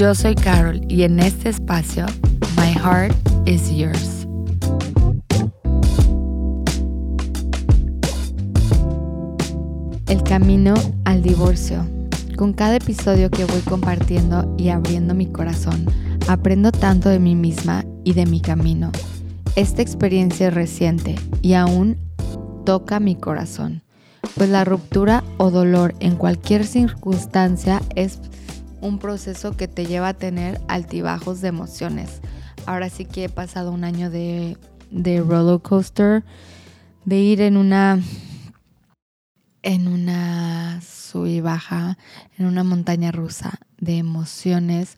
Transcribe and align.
Yo 0.00 0.14
soy 0.14 0.34
Carol 0.34 0.80
y 0.88 1.02
en 1.02 1.20
este 1.20 1.50
espacio, 1.50 2.06
My 2.56 2.72
Heart 2.72 3.14
is 3.44 3.70
Yours. 3.70 4.26
El 10.08 10.22
camino 10.22 10.72
al 11.04 11.22
divorcio. 11.22 11.86
Con 12.34 12.54
cada 12.54 12.76
episodio 12.76 13.28
que 13.30 13.44
voy 13.44 13.60
compartiendo 13.60 14.54
y 14.56 14.70
abriendo 14.70 15.14
mi 15.14 15.26
corazón, 15.26 15.84
aprendo 16.28 16.72
tanto 16.72 17.10
de 17.10 17.18
mí 17.18 17.34
misma 17.34 17.84
y 18.02 18.14
de 18.14 18.24
mi 18.24 18.40
camino. 18.40 18.92
Esta 19.54 19.82
experiencia 19.82 20.48
es 20.48 20.54
reciente 20.54 21.16
y 21.42 21.52
aún 21.52 21.98
toca 22.64 23.00
mi 23.00 23.16
corazón, 23.16 23.82
pues 24.34 24.48
la 24.48 24.64
ruptura 24.64 25.24
o 25.36 25.50
dolor 25.50 25.94
en 26.00 26.16
cualquier 26.16 26.64
circunstancia 26.64 27.82
es 27.96 28.18
un 28.80 28.98
proceso 28.98 29.56
que 29.56 29.68
te 29.68 29.86
lleva 29.86 30.08
a 30.08 30.14
tener 30.14 30.60
altibajos 30.68 31.40
de 31.40 31.48
emociones. 31.48 32.20
Ahora 32.66 32.90
sí 32.90 33.04
que 33.04 33.24
he 33.24 33.28
pasado 33.28 33.72
un 33.72 33.84
año 33.84 34.10
de, 34.10 34.56
de 34.90 35.20
roller 35.20 35.60
coaster, 35.60 36.24
de 37.04 37.16
ir 37.18 37.40
en 37.40 37.56
una 37.56 38.00
en 39.62 39.88
una 39.88 40.80
sub 40.80 41.26
y 41.26 41.40
baja, 41.40 41.98
en 42.38 42.46
una 42.46 42.64
montaña 42.64 43.12
rusa 43.12 43.58
de 43.78 43.98
emociones 43.98 44.96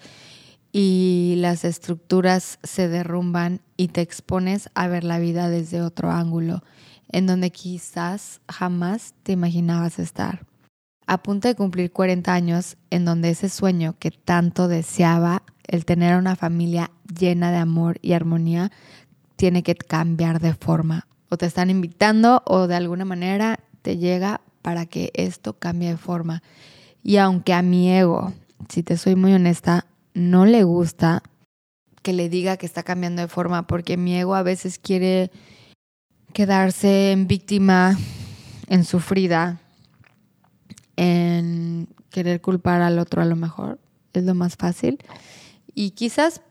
y 0.73 1.35
las 1.39 1.65
estructuras 1.65 2.59
se 2.63 2.89
derrumban 2.89 3.61
y 3.77 3.89
te 3.89 4.01
expones 4.01 4.71
a 4.75 4.89
ver 4.89 5.05
la 5.05 5.19
vida 5.19 5.49
desde 5.49 5.83
otro 5.83 6.11
ángulo, 6.11 6.63
en 7.09 7.27
donde 7.27 7.51
quizás 7.51 8.41
jamás 8.49 9.15
te 9.23 9.33
imaginabas 9.33 9.99
estar. 9.99 10.47
A 11.07 11.23
punto 11.23 11.49
de 11.49 11.55
cumplir 11.55 11.93
40 11.93 12.33
años, 12.33 12.77
en 12.91 13.05
donde 13.05 13.31
ese 13.31 13.49
sueño 13.49 13.97
que 13.99 14.11
tanto 14.11 14.69
deseaba, 14.69 15.43
el 15.67 15.85
tener 15.85 16.17
una 16.17 16.37
familia 16.37 16.91
llena 17.19 17.51
de 17.51 17.59
amor 17.59 17.99
y 18.03 18.13
armonía, 18.13 18.71
tiene 19.37 19.63
que 19.63 19.75
cambiar 19.75 20.41
de 20.41 20.55
forma. 20.55 21.07
O 21.29 21.37
te 21.37 21.47
están 21.47 21.71
invitando 21.71 22.43
o 22.47 22.67
de 22.67 22.77
alguna 22.77 23.05
manera 23.05 23.59
te 23.83 23.97
llega 23.97 24.41
para 24.63 24.87
que 24.87 25.11
esto 25.15 25.55
cambie 25.59 25.91
de 25.91 25.97
forma. 25.97 26.43
Y 27.03 27.17
aunque 27.17 27.53
a 27.53 27.63
mi 27.63 27.91
ego, 27.91 28.33
si 28.69 28.83
te 28.83 28.97
soy 28.97 29.17
muy 29.17 29.33
honesta, 29.33 29.87
no 30.15 30.47
le 30.47 30.63
gusta 30.63 31.23
que 32.03 32.13
le 32.13 32.29
diga 32.29 32.57
que 32.57 32.67
está 32.67 32.83
cambiando 32.83 33.23
de 33.23 33.29
forma, 33.29 33.67
porque 33.67 33.97
mi 33.97 34.17
ego 34.17 34.35
a 34.35 34.43
veces 34.43 34.79
quiere 34.79 35.31
quedarse 36.33 37.13
en 37.13 37.27
víctima, 37.27 37.99
en 38.69 38.85
sufrida, 38.85 39.62
en 41.03 41.89
querer 42.11 42.41
culpar 42.41 42.81
al 42.83 42.99
otro 42.99 43.23
a 43.23 43.25
lo 43.25 43.37
mejor, 43.37 43.81
es 44.13 44.25
lo 44.25 44.35
más 44.35 44.57
fácil. 44.57 44.99
Y 45.75 45.91
quizás 45.91 46.43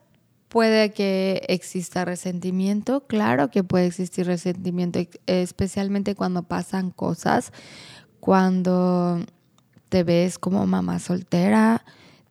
puede 0.49 0.91
que 0.91 1.44
exista 1.47 2.03
resentimiento, 2.03 3.07
claro 3.07 3.49
que 3.49 3.63
puede 3.63 3.85
existir 3.85 4.25
resentimiento, 4.25 4.99
especialmente 5.25 6.16
cuando 6.16 6.44
pasan 6.44 6.91
cosas 6.91 7.53
cuando 8.19 9.19
te 9.89 10.03
ves 10.03 10.39
como 10.39 10.66
mamá 10.68 11.00
soltera, 11.00 11.83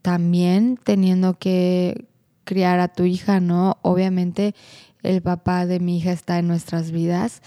también 0.03 0.79
teniendo 0.83 1.39
que 1.39 2.07
criar 2.45 2.81
a 2.81 2.89
tu 2.89 3.05
hija, 3.05 3.41
¿no? 3.41 3.79
Obviamente 3.83 4.55
el 5.03 5.21
papá 5.21 5.67
de 5.67 5.81
mi 5.81 5.99
hija 5.99 6.13
está 6.13 6.39
en 6.39 6.47
nuestras 6.47 6.91
vidas, 6.91 7.43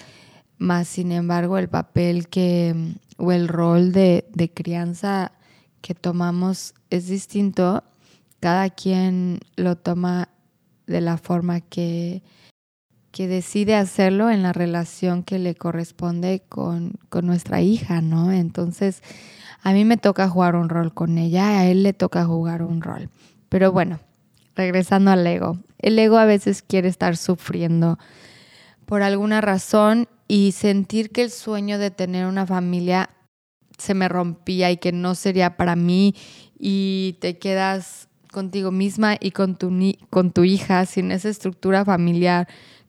más 0.64 0.88
sin 0.88 1.12
embargo 1.12 1.58
el 1.58 1.68
papel 1.68 2.30
que 2.30 2.96
o 3.18 3.32
el 3.32 3.48
rol 3.48 3.92
de, 3.92 4.26
crianza 4.54 5.34
que 5.82 5.94
tomamos 5.94 6.74
es 6.90 7.08
distinto. 7.08 7.84
Cada 8.40 8.70
quien 8.70 9.40
lo 9.56 9.78
toma 9.78 10.30
de 10.88 11.02
la 11.02 11.18
forma 11.18 11.62
que, 11.62 12.24
que 13.12 13.28
decide 13.28 13.76
hacerlo 13.76 14.30
en 14.30 14.44
la 14.44 14.54
relación 14.54 15.24
que 15.24 15.38
le 15.38 15.56
corresponde 15.56 16.44
con, 16.50 16.94
con, 17.10 17.26
nuestra 17.26 17.62
hija, 17.62 18.02
¿no? 18.02 18.32
Entonces, 18.32 19.02
a 19.62 19.72
mí 19.72 19.86
me 19.86 19.98
toca 19.98 20.28
jugar 20.28 20.56
un 20.56 20.70
rol 20.70 20.94
con 20.94 21.18
ella, 21.18 21.60
a 21.60 21.66
él 21.66 21.84
le 21.84 21.94
toca 21.94 22.26
jugar 22.26 22.64
un 22.64 22.82
rol. 22.82 23.10
Pero 23.48 23.72
bueno, 23.72 24.00
regresando 24.56 25.12
al 25.12 25.26
ego. 25.26 25.58
El 25.80 25.98
ego 26.00 26.18
a 26.18 26.26
veces 26.26 26.62
quiere 26.62 26.90
estar 26.90 27.16
sufriendo 27.16 27.98
por 28.86 29.04
alguna 29.04 29.40
razón 29.40 30.08
y 30.28 30.52
sentir 30.54 31.12
que 31.12 31.24
el 31.24 31.32
sueño 31.32 31.78
de 31.78 31.92
tener 31.92 32.26
una 32.26 32.46
familia 32.46 33.10
se 33.78 33.94
me 33.94 34.08
rompía 34.08 34.72
y 34.72 34.78
que 34.78 34.92
no 34.92 35.16
sería 35.16 35.58
para 35.58 35.76
mí 35.76 36.16
y 36.58 37.18
te 37.20 37.38
quedas 37.38 38.08
contigo 38.32 38.72
misma 38.72 39.16
y 39.20 39.32
con 39.32 39.56
tu, 39.56 39.72
con 40.10 40.32
tu 40.32 40.44
hija 40.44 40.86
sin 40.86 41.12
esa 41.12 41.30
estructura 41.30 41.86
familiar 41.86 42.48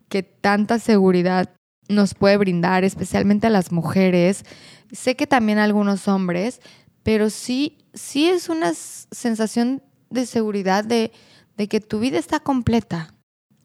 que 0.09 0.22
tanta 0.22 0.78
seguridad 0.78 1.55
nos 1.89 2.15
puede 2.15 2.37
brindar, 2.37 2.84
especialmente 2.84 3.47
a 3.47 3.51
las 3.51 3.72
mujeres. 3.72 4.45
Sé 4.93 5.16
que 5.16 5.27
también 5.27 5.59
a 5.59 5.65
algunos 5.65 6.09
hombres, 6.09 6.61
pero 7.03 7.31
sí, 7.31 7.78
sí 7.93 8.27
es 8.27 8.49
una 8.49 8.72
sensación 8.75 9.83
de 10.11 10.27
seguridad 10.27 10.84
de, 10.84 11.12
de 11.56 11.69
que 11.69 11.81
tu 11.81 12.01
vida 12.01 12.19
está 12.19 12.41
completa. 12.41 13.15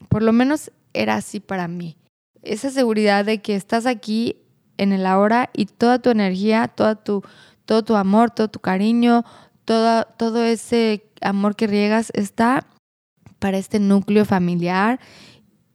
Por 0.08 0.22
lo 0.22 0.32
menos 0.32 0.70
era 0.92 1.14
así 1.14 1.40
para 1.40 1.68
mí. 1.68 1.96
Esa 2.42 2.70
seguridad 2.70 3.24
de 3.24 3.42
que 3.42 3.54
estás 3.54 3.86
aquí 3.86 4.36
en 4.78 4.92
el 4.92 5.06
ahora 5.06 5.50
y 5.52 5.66
toda 5.66 5.98
tu 5.98 6.10
energía, 6.10 6.68
toda 6.68 6.96
tu, 6.96 7.22
todo 7.66 7.84
tu 7.84 7.96
amor, 7.96 8.30
todo 8.30 8.48
tu 8.48 8.60
cariño, 8.60 9.24
todo, 9.64 10.04
todo 10.16 10.44
ese 10.44 11.04
amor 11.20 11.54
que 11.56 11.66
riegas 11.66 12.10
está 12.14 12.66
para 13.38 13.58
este 13.58 13.78
núcleo 13.80 14.24
familiar 14.24 15.00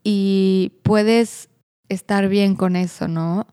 y 0.04 0.74
puedes 0.84 1.50
estar 1.90 2.30
bien 2.30 2.56
con 2.56 2.76
eso, 2.76 3.08
¿no? 3.08 3.48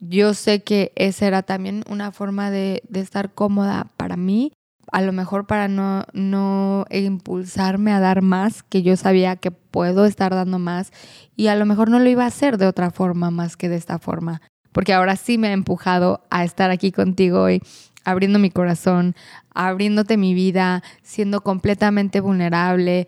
Yo 0.00 0.34
sé 0.34 0.62
que 0.62 0.92
esa 0.96 1.26
era 1.26 1.42
también 1.42 1.84
una 1.88 2.10
forma 2.10 2.50
de, 2.50 2.82
estar 2.92 3.32
cómoda 3.32 3.86
para 3.96 4.16
mí, 4.16 4.52
a 4.90 5.00
lo 5.02 5.12
mejor 5.12 5.46
para 5.46 5.68
no, 5.68 6.04
no 6.12 6.84
impulsarme 6.90 7.92
a 7.92 8.00
dar 8.00 8.22
más, 8.22 8.62
que 8.62 8.82
yo 8.82 8.96
sabía 8.96 9.36
que 9.36 9.50
puedo 9.50 10.04
estar 10.04 10.34
dando 10.34 10.58
más 10.58 10.92
y 11.36 11.46
a 11.46 11.56
lo 11.56 11.66
mejor 11.66 11.88
no 11.88 11.98
lo 11.98 12.08
iba 12.08 12.24
a 12.24 12.28
hacer 12.28 12.58
de 12.58 12.66
otra 12.66 12.90
forma 12.90 13.30
más 13.30 13.56
que 13.56 13.68
de 13.68 13.76
esta 13.76 13.98
forma, 13.98 14.42
porque 14.72 14.92
ahora 14.92 15.16
sí 15.16 15.38
me 15.38 15.48
ha 15.48 15.52
empujado 15.52 16.24
a 16.30 16.44
estar 16.44 16.70
aquí 16.70 16.92
contigo 16.92 17.42
hoy 17.42 17.62
abriendo 18.04 18.38
mi 18.38 18.50
corazón, 18.50 19.14
abriéndote 19.54 20.16
mi 20.16 20.34
vida, 20.34 20.82
siendo 21.02 21.42
completamente 21.42 22.20
vulnerable 22.20 23.06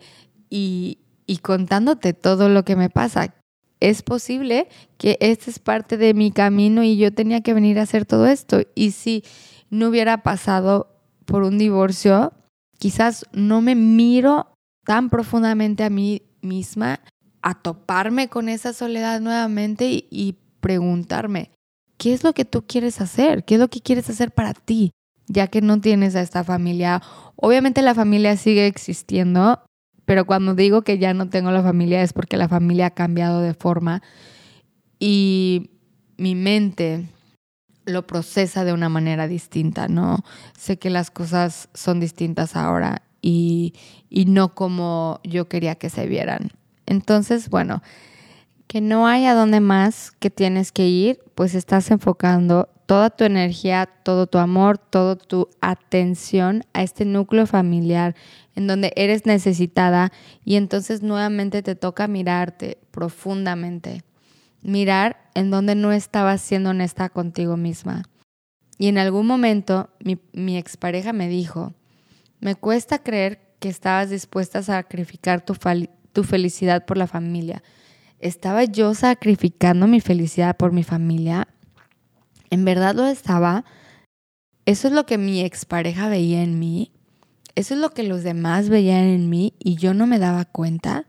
y, 0.49 0.99
y 1.25 1.37
contándote 1.37 2.13
todo 2.13 2.49
lo 2.49 2.63
que 2.63 2.75
me 2.75 2.89
pasa. 2.89 3.33
Es 3.81 4.03
posible 4.03 4.69
que 4.97 5.17
este 5.19 5.51
es 5.51 5.59
parte 5.59 5.97
de 5.97 6.13
mi 6.13 6.31
camino 6.31 6.81
y 6.83 6.97
yo 6.97 7.13
tenía 7.13 7.41
que 7.41 7.53
venir 7.53 7.77
a 7.77 7.83
hacer 7.83 8.05
todo 8.05 8.25
esto. 8.25 8.61
Y 8.73 8.91
si 8.91 9.23
no 9.69 9.89
hubiera 9.89 10.23
pasado 10.23 10.94
por 11.25 11.43
un 11.43 11.57
divorcio, 11.57 12.33
quizás 12.77 13.25
no 13.33 13.61
me 13.61 13.75
miro 13.75 14.53
tan 14.85 15.09
profundamente 15.09 15.83
a 15.83 15.89
mí 15.89 16.21
misma 16.41 16.99
a 17.41 17.55
toparme 17.55 18.29
con 18.29 18.49
esa 18.49 18.73
soledad 18.73 19.21
nuevamente 19.21 19.89
y, 19.89 20.07
y 20.09 20.35
preguntarme, 20.61 21.51
¿qué 21.97 22.13
es 22.13 22.23
lo 22.23 22.33
que 22.33 22.45
tú 22.45 22.63
quieres 22.65 23.01
hacer? 23.01 23.43
¿Qué 23.43 23.55
es 23.55 23.59
lo 23.59 23.67
que 23.67 23.81
quieres 23.81 24.09
hacer 24.09 24.31
para 24.31 24.53
ti? 24.53 24.91
Ya 25.27 25.47
que 25.47 25.61
no 25.61 25.81
tienes 25.81 26.15
a 26.15 26.21
esta 26.21 26.43
familia. 26.43 27.01
Obviamente 27.35 27.81
la 27.81 27.95
familia 27.95 28.37
sigue 28.37 28.67
existiendo, 28.67 29.63
pero 30.05 30.25
cuando 30.25 30.55
digo 30.55 30.83
que 30.83 30.97
ya 30.97 31.13
no 31.13 31.29
tengo 31.29 31.51
la 31.51 31.63
familia 31.63 32.01
es 32.01 32.13
porque 32.13 32.37
la 32.37 32.47
familia 32.47 32.87
ha 32.87 32.91
cambiado 32.91 33.41
de 33.41 33.53
forma 33.53 34.01
y 34.99 35.71
mi 36.17 36.35
mente 36.35 37.09
lo 37.85 38.07
procesa 38.07 38.65
de 38.65 38.73
una 38.73 38.89
manera 38.89 39.27
distinta, 39.27 39.87
¿no? 39.87 40.23
Sé 40.57 40.77
que 40.77 40.89
las 40.89 41.11
cosas 41.11 41.69
son 41.73 41.99
distintas 41.99 42.55
ahora 42.55 43.01
y, 43.21 43.73
y 44.09 44.25
no 44.25 44.53
como 44.55 45.19
yo 45.23 45.47
quería 45.47 45.75
que 45.75 45.89
se 45.89 46.07
vieran. 46.07 46.51
Entonces, 46.85 47.49
bueno, 47.49 47.81
que 48.67 48.81
no 48.81 49.07
hay 49.07 49.25
a 49.25 49.35
dónde 49.35 49.59
más 49.59 50.11
que 50.11 50.29
tienes 50.29 50.71
que 50.71 50.87
ir, 50.87 51.19
pues 51.35 51.55
estás 51.55 51.91
enfocando 51.91 52.69
toda 52.85 53.09
tu 53.09 53.23
energía, 53.23 53.87
todo 54.03 54.27
tu 54.27 54.37
amor, 54.37 54.77
toda 54.77 55.15
tu 55.15 55.49
atención 55.61 56.63
a 56.73 56.83
este 56.83 57.05
núcleo 57.05 57.47
familiar 57.47 58.15
en 58.55 58.67
donde 58.67 58.93
eres 58.95 59.25
necesitada 59.25 60.11
y 60.43 60.55
entonces 60.55 61.01
nuevamente 61.01 61.61
te 61.61 61.75
toca 61.75 62.07
mirarte 62.07 62.77
profundamente, 62.91 64.03
mirar 64.65 65.29
en 65.35 65.51
donde 65.51 65.75
no 65.75 65.91
estabas 65.91 66.41
siendo 66.41 66.71
honesta 66.71 67.09
contigo 67.09 67.55
misma. 67.55 68.03
Y 68.77 68.87
en 68.87 68.97
algún 68.97 69.27
momento 69.27 69.89
mi, 70.03 70.19
mi 70.33 70.57
expareja 70.57 71.13
me 71.13 71.29
dijo, 71.29 71.73
me 72.39 72.55
cuesta 72.55 72.99
creer 72.99 73.55
que 73.59 73.69
estabas 73.69 74.09
dispuesta 74.09 74.59
a 74.59 74.63
sacrificar 74.63 75.45
tu, 75.45 75.55
tu 76.11 76.23
felicidad 76.23 76.85
por 76.85 76.97
la 76.97 77.07
familia. 77.07 77.63
¿Estaba 78.19 78.63
yo 78.63 78.93
sacrificando 78.95 79.87
mi 79.87 80.01
felicidad 80.01 80.57
por 80.57 80.71
mi 80.71 80.83
familia? 80.83 81.47
¿En 82.49 82.65
verdad 82.65 82.95
lo 82.95 83.05
estaba? 83.05 83.65
Eso 84.65 84.87
es 84.87 84.93
lo 84.93 85.05
que 85.05 85.17
mi 85.17 85.41
expareja 85.41 86.09
veía 86.09 86.41
en 86.41 86.57
mí. 86.57 86.91
Eso 87.53 87.75
es 87.75 87.79
lo 87.79 87.91
que 87.91 88.03
los 88.03 88.23
demás 88.23 88.69
veían 88.69 89.03
en 89.03 89.29
mí 89.29 89.53
y 89.59 89.75
yo 89.75 89.93
no 89.93 90.07
me 90.07 90.19
daba 90.19 90.45
cuenta. 90.45 91.05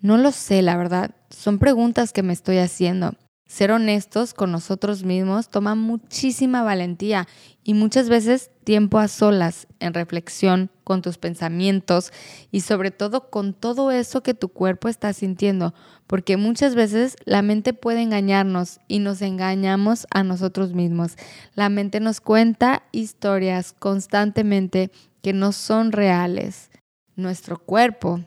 No 0.00 0.18
lo 0.18 0.32
sé, 0.32 0.62
la 0.62 0.76
verdad. 0.76 1.14
Son 1.30 1.58
preguntas 1.58 2.12
que 2.12 2.22
me 2.22 2.32
estoy 2.32 2.58
haciendo. 2.58 3.14
Ser 3.46 3.70
honestos 3.70 4.34
con 4.34 4.50
nosotros 4.50 5.04
mismos 5.04 5.50
toma 5.50 5.76
muchísima 5.76 6.64
valentía 6.64 7.28
y 7.62 7.74
muchas 7.74 8.08
veces 8.08 8.50
tiempo 8.64 8.98
a 8.98 9.06
solas, 9.06 9.68
en 9.78 9.94
reflexión, 9.94 10.68
con 10.82 11.00
tus 11.00 11.16
pensamientos 11.16 12.12
y 12.50 12.62
sobre 12.62 12.90
todo 12.90 13.30
con 13.30 13.54
todo 13.54 13.92
eso 13.92 14.24
que 14.24 14.34
tu 14.34 14.48
cuerpo 14.48 14.88
está 14.88 15.12
sintiendo, 15.12 15.74
porque 16.08 16.36
muchas 16.36 16.74
veces 16.74 17.14
la 17.24 17.40
mente 17.42 17.72
puede 17.72 18.02
engañarnos 18.02 18.80
y 18.88 18.98
nos 18.98 19.22
engañamos 19.22 20.08
a 20.10 20.24
nosotros 20.24 20.72
mismos. 20.74 21.14
La 21.54 21.68
mente 21.68 22.00
nos 22.00 22.20
cuenta 22.20 22.82
historias 22.90 23.72
constantemente 23.78 24.90
que 25.22 25.32
no 25.32 25.52
son 25.52 25.92
reales. 25.92 26.72
Nuestro 27.14 27.58
cuerpo 27.58 28.24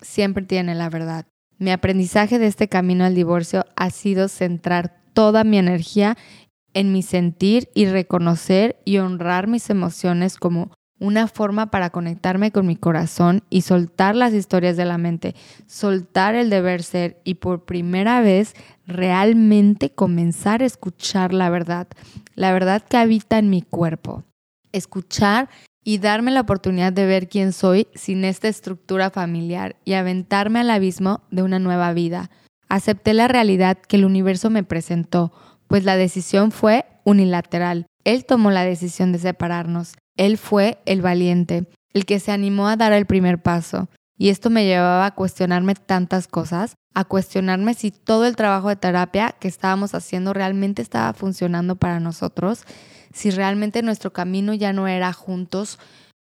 siempre 0.00 0.44
tiene 0.44 0.74
la 0.74 0.88
verdad. 0.88 1.26
Mi 1.58 1.70
aprendizaje 1.70 2.38
de 2.38 2.46
este 2.46 2.68
camino 2.68 3.04
al 3.04 3.14
divorcio 3.14 3.64
ha 3.76 3.90
sido 3.90 4.28
centrar 4.28 5.02
toda 5.12 5.44
mi 5.44 5.58
energía 5.58 6.16
en 6.74 6.92
mi 6.92 7.02
sentir 7.02 7.68
y 7.74 7.86
reconocer 7.86 8.80
y 8.84 8.98
honrar 8.98 9.48
mis 9.48 9.68
emociones 9.70 10.36
como 10.36 10.70
una 11.00 11.28
forma 11.28 11.70
para 11.70 11.90
conectarme 11.90 12.50
con 12.50 12.66
mi 12.66 12.76
corazón 12.76 13.42
y 13.50 13.62
soltar 13.62 14.16
las 14.16 14.32
historias 14.32 14.76
de 14.76 14.84
la 14.84 14.98
mente, 14.98 15.34
soltar 15.66 16.34
el 16.34 16.50
deber 16.50 16.82
ser 16.82 17.20
y 17.24 17.34
por 17.34 17.64
primera 17.64 18.20
vez 18.20 18.54
realmente 18.86 19.90
comenzar 19.90 20.62
a 20.62 20.66
escuchar 20.66 21.32
la 21.32 21.50
verdad, 21.50 21.88
la 22.34 22.52
verdad 22.52 22.82
que 22.82 22.96
habita 22.96 23.38
en 23.38 23.50
mi 23.50 23.62
cuerpo. 23.62 24.24
Escuchar 24.72 25.48
y 25.88 25.96
darme 25.96 26.32
la 26.32 26.42
oportunidad 26.42 26.92
de 26.92 27.06
ver 27.06 27.30
quién 27.30 27.54
soy 27.54 27.88
sin 27.94 28.22
esta 28.26 28.46
estructura 28.46 29.08
familiar 29.08 29.76
y 29.86 29.94
aventarme 29.94 30.60
al 30.60 30.68
abismo 30.68 31.22
de 31.30 31.42
una 31.42 31.58
nueva 31.58 31.94
vida. 31.94 32.30
Acepté 32.68 33.14
la 33.14 33.26
realidad 33.26 33.78
que 33.78 33.96
el 33.96 34.04
universo 34.04 34.50
me 34.50 34.62
presentó, 34.62 35.32
pues 35.66 35.84
la 35.84 35.96
decisión 35.96 36.52
fue 36.52 36.84
unilateral. 37.04 37.86
Él 38.04 38.26
tomó 38.26 38.50
la 38.50 38.64
decisión 38.64 39.12
de 39.12 39.18
separarnos. 39.18 39.94
Él 40.18 40.36
fue 40.36 40.76
el 40.84 41.00
valiente, 41.00 41.64
el 41.94 42.04
que 42.04 42.20
se 42.20 42.32
animó 42.32 42.68
a 42.68 42.76
dar 42.76 42.92
el 42.92 43.06
primer 43.06 43.40
paso. 43.40 43.88
Y 44.18 44.28
esto 44.28 44.50
me 44.50 44.66
llevaba 44.66 45.06
a 45.06 45.14
cuestionarme 45.14 45.74
tantas 45.74 46.28
cosas, 46.28 46.74
a 46.92 47.04
cuestionarme 47.04 47.72
si 47.72 47.92
todo 47.92 48.26
el 48.26 48.36
trabajo 48.36 48.68
de 48.68 48.76
terapia 48.76 49.34
que 49.40 49.48
estábamos 49.48 49.94
haciendo 49.94 50.34
realmente 50.34 50.82
estaba 50.82 51.14
funcionando 51.14 51.76
para 51.76 51.98
nosotros 51.98 52.66
si 53.18 53.32
realmente 53.32 53.82
nuestro 53.82 54.12
camino 54.12 54.54
ya 54.54 54.72
no 54.72 54.86
era 54.86 55.12
juntos, 55.12 55.80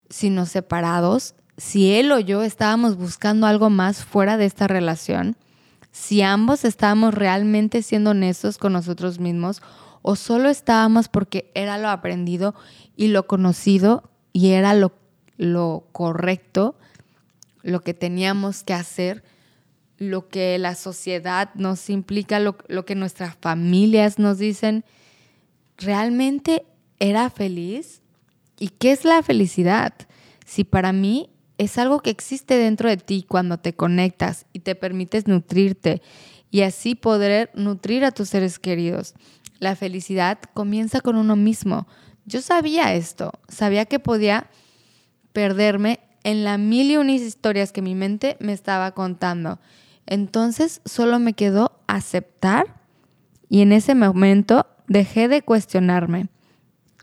sino 0.09 0.45
separados, 0.45 1.33
si 1.55 1.93
él 1.93 2.11
o 2.11 2.19
yo 2.19 2.43
estábamos 2.43 2.97
buscando 2.97 3.47
algo 3.47 3.69
más 3.69 4.03
fuera 4.03 4.35
de 4.35 4.43
esta 4.43 4.67
relación, 4.67 5.37
si 5.93 6.23
ambos 6.23 6.65
estábamos 6.65 7.13
realmente 7.13 7.83
siendo 7.83 8.09
honestos 8.09 8.57
con 8.57 8.73
nosotros 8.73 9.17
mismos 9.17 9.61
o 10.01 10.17
solo 10.17 10.49
estábamos 10.49 11.07
porque 11.07 11.49
era 11.55 11.77
lo 11.77 11.87
aprendido 11.87 12.53
y 12.97 13.07
lo 13.07 13.27
conocido 13.27 14.11
y 14.33 14.49
era 14.49 14.73
lo, 14.73 14.91
lo 15.37 15.87
correcto, 15.93 16.75
lo 17.61 17.79
que 17.79 17.93
teníamos 17.93 18.63
que 18.63 18.73
hacer, 18.73 19.23
lo 19.97 20.27
que 20.27 20.57
la 20.57 20.75
sociedad 20.75 21.49
nos 21.55 21.89
implica, 21.89 22.39
lo, 22.39 22.57
lo 22.67 22.83
que 22.83 22.95
nuestras 22.95 23.37
familias 23.37 24.19
nos 24.19 24.37
dicen. 24.37 24.83
¿Realmente 25.77 26.65
era 27.03 27.29
feliz? 27.29 28.01
¿Y 28.57 28.69
qué 28.69 28.93
es 28.93 29.03
la 29.03 29.21
felicidad? 29.23 29.93
Si 30.45 30.63
para 30.63 30.93
mí 30.93 31.29
es 31.57 31.77
algo 31.77 31.99
que 31.99 32.09
existe 32.09 32.57
dentro 32.57 32.87
de 32.87 32.95
ti 32.95 33.25
cuando 33.27 33.57
te 33.57 33.73
conectas 33.73 34.45
y 34.53 34.59
te 34.59 34.73
permites 34.73 35.27
nutrirte 35.27 36.01
y 36.49 36.61
así 36.61 36.95
poder 36.95 37.51
nutrir 37.55 38.05
a 38.05 38.11
tus 38.11 38.29
seres 38.29 38.57
queridos. 38.57 39.15
La 39.59 39.75
felicidad 39.75 40.39
comienza 40.53 41.01
con 41.01 41.17
uno 41.17 41.35
mismo. 41.35 41.87
Yo 42.25 42.41
sabía 42.41 42.93
esto, 42.93 43.33
sabía 43.49 43.83
que 43.83 43.99
podía 43.99 44.49
perderme 45.33 45.99
en 46.23 46.45
la 46.45 46.57
mil 46.57 46.89
y 46.89 46.95
una 46.95 47.11
historias 47.11 47.73
que 47.73 47.81
mi 47.81 47.95
mente 47.95 48.37
me 48.39 48.53
estaba 48.53 48.91
contando. 48.91 49.59
Entonces 50.05 50.79
solo 50.85 51.19
me 51.19 51.33
quedó 51.33 51.81
aceptar 51.87 52.79
y 53.49 53.59
en 53.59 53.73
ese 53.73 53.93
momento 53.93 54.67
dejé 54.87 55.27
de 55.27 55.41
cuestionarme. 55.41 56.29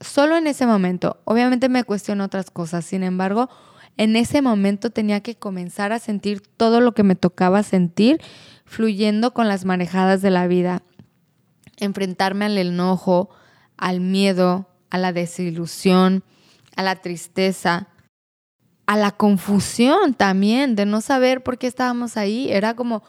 Solo 0.01 0.37
en 0.37 0.47
ese 0.47 0.67
momento. 0.67 1.21
Obviamente 1.25 1.69
me 1.69 1.85
cuestiono 1.85 2.25
otras 2.25 2.51
cosas, 2.51 2.85
sin 2.85 3.03
embargo, 3.03 3.51
en 3.97 4.17
ese 4.17 4.41
momento 4.41 4.91
tenía 4.91 5.21
que 5.21 5.37
comenzar 5.37 5.93
a 5.93 5.99
sentir 5.99 6.41
todo 6.41 6.81
lo 6.81 6.93
que 6.93 7.03
me 7.03 7.17
tocaba 7.17 7.63
sentir, 7.63 8.21
fluyendo 8.65 9.35
con 9.35 9.47
las 9.47 9.65
manejadas 9.65 10.23
de 10.23 10.31
la 10.31 10.47
vida. 10.47 10.83
Enfrentarme 11.77 12.47
al 12.47 12.57
enojo, 12.57 13.29
al 13.77 14.01
miedo, 14.01 14.69
a 14.89 14.97
la 14.97 15.13
desilusión, 15.13 16.25
a 16.77 16.83
la 16.83 16.97
tristeza, 16.97 17.89
a 18.87 18.97
la 18.97 19.11
confusión 19.11 20.15
también 20.15 20.77
de 20.77 20.87
no 20.87 21.01
saber 21.01 21.43
por 21.43 21.59
qué 21.59 21.67
estábamos 21.67 22.17
ahí. 22.17 22.51
Era 22.51 22.75
como, 22.75 23.03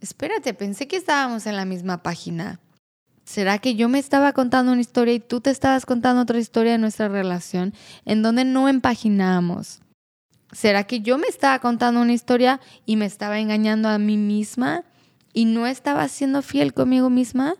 espérate, 0.00 0.54
pensé 0.54 0.88
que 0.88 0.96
estábamos 0.96 1.46
en 1.46 1.56
la 1.56 1.64
misma 1.64 2.02
página. 2.02 2.58
¿Será 3.28 3.58
que 3.58 3.74
yo 3.74 3.90
me 3.90 3.98
estaba 3.98 4.32
contando 4.32 4.72
una 4.72 4.80
historia 4.80 5.12
y 5.12 5.20
tú 5.20 5.42
te 5.42 5.50
estabas 5.50 5.84
contando 5.84 6.22
otra 6.22 6.38
historia 6.38 6.72
de 6.72 6.78
nuestra 6.78 7.08
relación 7.08 7.74
en 8.06 8.22
donde 8.22 8.46
no 8.46 8.70
empaginamos? 8.70 9.80
¿Será 10.52 10.84
que 10.84 11.00
yo 11.00 11.18
me 11.18 11.26
estaba 11.26 11.58
contando 11.58 12.00
una 12.00 12.14
historia 12.14 12.58
y 12.86 12.96
me 12.96 13.04
estaba 13.04 13.38
engañando 13.38 13.90
a 13.90 13.98
mí 13.98 14.16
misma 14.16 14.84
y 15.34 15.44
no 15.44 15.66
estaba 15.66 16.08
siendo 16.08 16.40
fiel 16.40 16.72
conmigo 16.72 17.10
misma? 17.10 17.56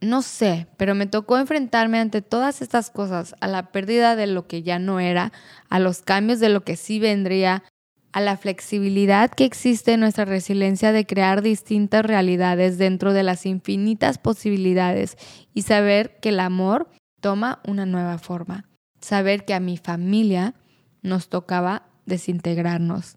No 0.00 0.22
sé, 0.22 0.68
pero 0.76 0.94
me 0.94 1.06
tocó 1.06 1.36
enfrentarme 1.36 1.98
ante 1.98 2.22
todas 2.22 2.62
estas 2.62 2.90
cosas, 2.90 3.34
a 3.40 3.48
la 3.48 3.72
pérdida 3.72 4.14
de 4.14 4.28
lo 4.28 4.46
que 4.46 4.62
ya 4.62 4.78
no 4.78 5.00
era, 5.00 5.32
a 5.68 5.80
los 5.80 6.02
cambios 6.02 6.38
de 6.38 6.48
lo 6.48 6.62
que 6.62 6.76
sí 6.76 7.00
vendría, 7.00 7.64
a 8.12 8.20
la 8.20 8.36
flexibilidad 8.36 9.30
que 9.30 9.44
existe 9.44 9.92
en 9.92 10.00
nuestra 10.00 10.24
resiliencia 10.24 10.92
de 10.92 11.06
crear 11.06 11.42
distintas 11.42 12.04
realidades 12.04 12.78
dentro 12.78 13.12
de 13.12 13.22
las 13.22 13.46
infinitas 13.46 14.18
posibilidades 14.18 15.16
y 15.54 15.62
saber 15.62 16.18
que 16.20 16.30
el 16.30 16.40
amor 16.40 16.88
toma 17.20 17.60
una 17.66 17.86
nueva 17.86 18.18
forma. 18.18 18.68
Saber 19.00 19.44
que 19.44 19.54
a 19.54 19.60
mi 19.60 19.76
familia 19.76 20.54
nos 21.02 21.28
tocaba 21.28 21.86
desintegrarnos 22.06 23.16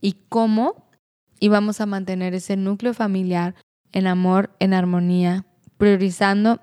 y 0.00 0.16
cómo 0.28 0.88
íbamos 1.40 1.80
a 1.80 1.86
mantener 1.86 2.34
ese 2.34 2.56
núcleo 2.56 2.94
familiar 2.94 3.54
en 3.92 4.06
amor, 4.06 4.54
en 4.60 4.74
armonía, 4.74 5.46
priorizando 5.76 6.60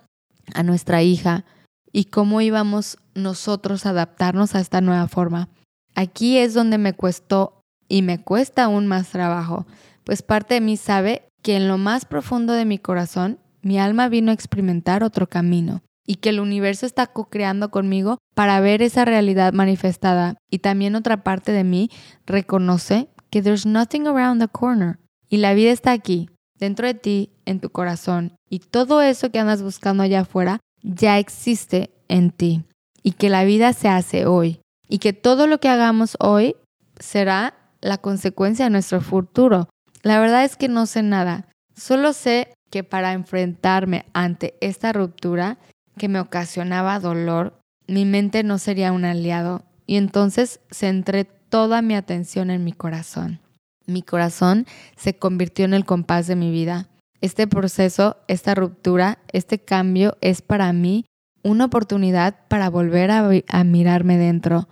a 0.54 0.64
nuestra 0.64 1.02
hija 1.04 1.46
y 1.92 2.06
cómo 2.06 2.42
íbamos 2.42 2.98
nosotros 3.14 3.86
a 3.86 3.90
adaptarnos 3.90 4.56
a 4.56 4.60
esta 4.60 4.82
nueva 4.82 5.08
forma. 5.08 5.50
Aquí 5.96 6.38
es 6.38 6.54
donde 6.54 6.78
me 6.78 6.94
costó 6.94 7.65
y 7.88 8.02
me 8.02 8.22
cuesta 8.22 8.66
aún 8.66 8.88
más 8.88 9.10
trabajo, 9.10 9.66
pues 10.04 10.22
parte 10.22 10.56
de 10.56 10.62
mí 10.62 10.78
sabe 10.78 11.28
que 11.42 11.56
en 11.56 11.68
lo 11.68 11.78
más 11.78 12.06
profundo 12.06 12.54
de 12.54 12.66
mi 12.66 12.78
corazón 12.80 13.40
mi 13.62 13.80
alma 13.80 14.10
vino 14.10 14.32
a 14.32 14.34
experimentar 14.34 15.04
otro 15.04 15.28
camino 15.28 15.82
y 16.06 16.16
que 16.16 16.30
el 16.30 16.40
universo 16.40 16.86
está 16.86 17.08
co-creando 17.08 17.72
conmigo 17.72 18.20
para 18.36 18.60
ver 18.60 18.82
esa 18.82 19.06
realidad 19.06 19.54
manifestada. 19.54 20.38
Y 20.52 20.60
también 20.60 20.96
otra 20.96 21.24
parte 21.24 21.52
de 21.52 21.64
mí 21.64 21.90
reconoce 22.26 23.10
que 23.32 23.42
there's 23.42 23.66
nothing 23.66 24.06
around 24.08 24.40
the 24.40 24.48
corner 24.48 25.00
y 25.30 25.38
la 25.38 25.54
vida 25.54 25.72
está 25.72 25.92
aquí, 25.92 26.30
dentro 26.60 26.86
de 26.86 26.94
ti, 26.94 27.32
en 27.46 27.60
tu 27.60 27.72
corazón. 27.72 28.36
Y 28.50 28.60
todo 28.60 29.02
eso 29.02 29.32
que 29.32 29.40
andas 29.40 29.64
buscando 29.64 30.04
allá 30.04 30.22
afuera 30.22 30.60
ya 30.84 31.18
existe 31.18 31.92
en 32.08 32.30
ti. 32.30 32.64
Y 33.02 33.14
que 33.14 33.30
la 33.30 33.44
vida 33.44 33.74
se 33.74 33.88
hace 33.88 34.26
hoy. 34.26 34.60
Y 34.88 35.00
que 35.00 35.14
todo 35.14 35.48
lo 35.48 35.60
que 35.60 35.70
hagamos 35.70 36.16
hoy 36.20 36.56
será 37.00 37.56
la 37.82 37.98
consecuencia 37.98 38.66
de 38.66 38.72
nuestro 38.72 39.02
futuro. 39.02 39.70
La 40.02 40.20
verdad 40.20 40.44
es 40.44 40.56
que 40.56 40.68
no 40.68 40.86
sé 40.86 41.04
nada. 41.04 41.48
Solo 41.76 42.14
sé 42.14 42.54
que 42.70 42.84
para 42.84 43.14
enfrentarme 43.14 44.06
ante 44.14 44.56
esta 44.62 44.94
ruptura 44.94 45.58
que 45.98 46.08
me 46.08 46.20
ocasionaba 46.20 47.00
dolor, 47.00 47.60
mi 47.88 48.06
mente 48.06 48.44
no 48.44 48.58
sería 48.58 48.92
un 48.92 49.06
aliado 49.06 49.64
y 49.86 49.98
entonces 49.98 50.60
centré 50.72 51.26
toda 51.26 51.82
mi 51.82 51.96
atención 51.96 52.50
en 52.50 52.64
mi 52.64 52.74
corazón. 52.74 53.40
Mi 53.86 54.02
corazón 54.02 54.66
se 54.96 55.16
convirtió 55.18 55.66
en 55.66 55.74
el 55.74 55.86
compás 55.86 56.28
de 56.28 56.36
mi 56.36 56.52
vida. 56.52 56.90
Este 57.22 57.48
proceso, 57.48 58.18
esta 58.28 58.56
ruptura, 58.56 59.20
este 59.32 59.60
cambio 59.60 60.18
es 60.22 60.42
para 60.42 60.74
mí 60.74 61.06
una 61.44 61.66
oportunidad 61.66 62.36
para 62.48 62.70
volver 62.70 63.12
a, 63.12 63.30
a 63.48 63.64
mirarme 63.64 64.18
dentro, 64.18 64.68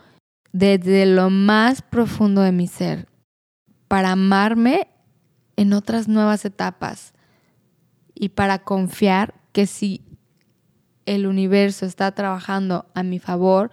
desde 0.53 1.05
lo 1.07 1.29
más 1.29 1.81
profundo 1.81 2.41
de 2.41 2.51
mi 2.51 2.67
ser, 2.67 3.07
para 3.87 4.11
amarme 4.11 4.87
en 5.57 5.73
otras 5.73 6.07
nuevas 6.07 6.45
etapas 6.45 7.13
y 8.15 8.29
para 8.29 8.59
confiar 8.59 9.33
que 9.51 9.67
si 9.67 10.05
el 11.05 11.27
universo 11.27 11.85
está 11.85 12.11
trabajando 12.13 12.85
a 12.93 13.03
mi 13.03 13.19
favor 13.19 13.71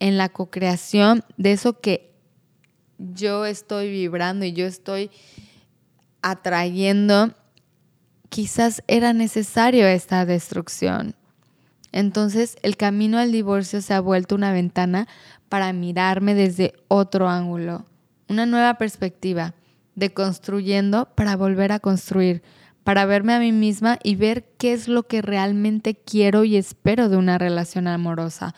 en 0.00 0.16
la 0.16 0.28
co-creación 0.28 1.24
de 1.36 1.52
eso 1.52 1.80
que 1.80 2.14
yo 2.98 3.44
estoy 3.44 3.90
vibrando 3.90 4.44
y 4.44 4.52
yo 4.52 4.66
estoy 4.66 5.10
atrayendo, 6.22 7.34
quizás 8.28 8.82
era 8.88 9.12
necesario 9.12 9.86
esta 9.86 10.24
destrucción. 10.24 11.14
Entonces 11.92 12.56
el 12.62 12.76
camino 12.76 13.18
al 13.18 13.32
divorcio 13.32 13.80
se 13.80 13.94
ha 13.94 14.00
vuelto 14.00 14.34
una 14.34 14.52
ventana 14.52 15.08
para 15.48 15.72
mirarme 15.72 16.34
desde 16.34 16.74
otro 16.88 17.28
ángulo, 17.28 17.86
una 18.28 18.46
nueva 18.46 18.74
perspectiva, 18.74 19.54
de 19.94 20.12
construyendo 20.12 21.08
para 21.16 21.36
volver 21.36 21.72
a 21.72 21.80
construir, 21.80 22.42
para 22.84 23.04
verme 23.04 23.34
a 23.34 23.40
mí 23.40 23.52
misma 23.52 23.98
y 24.02 24.14
ver 24.14 24.44
qué 24.56 24.72
es 24.72 24.88
lo 24.88 25.02
que 25.08 25.22
realmente 25.22 25.94
quiero 25.94 26.44
y 26.44 26.56
espero 26.56 27.08
de 27.08 27.16
una 27.16 27.36
relación 27.36 27.88
amorosa, 27.88 28.54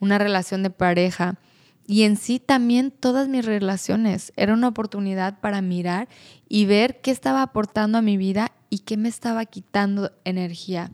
una 0.00 0.18
relación 0.18 0.62
de 0.62 0.70
pareja. 0.70 1.38
Y 1.86 2.02
en 2.02 2.16
sí 2.16 2.38
también 2.38 2.90
todas 2.92 3.28
mis 3.28 3.44
relaciones. 3.44 4.32
Era 4.36 4.52
una 4.52 4.68
oportunidad 4.68 5.40
para 5.40 5.62
mirar 5.62 6.08
y 6.48 6.66
ver 6.66 7.00
qué 7.00 7.10
estaba 7.10 7.42
aportando 7.42 7.98
a 7.98 8.02
mi 8.02 8.16
vida 8.16 8.52
y 8.70 8.80
qué 8.80 8.96
me 8.96 9.08
estaba 9.08 9.44
quitando 9.46 10.12
energía. 10.24 10.90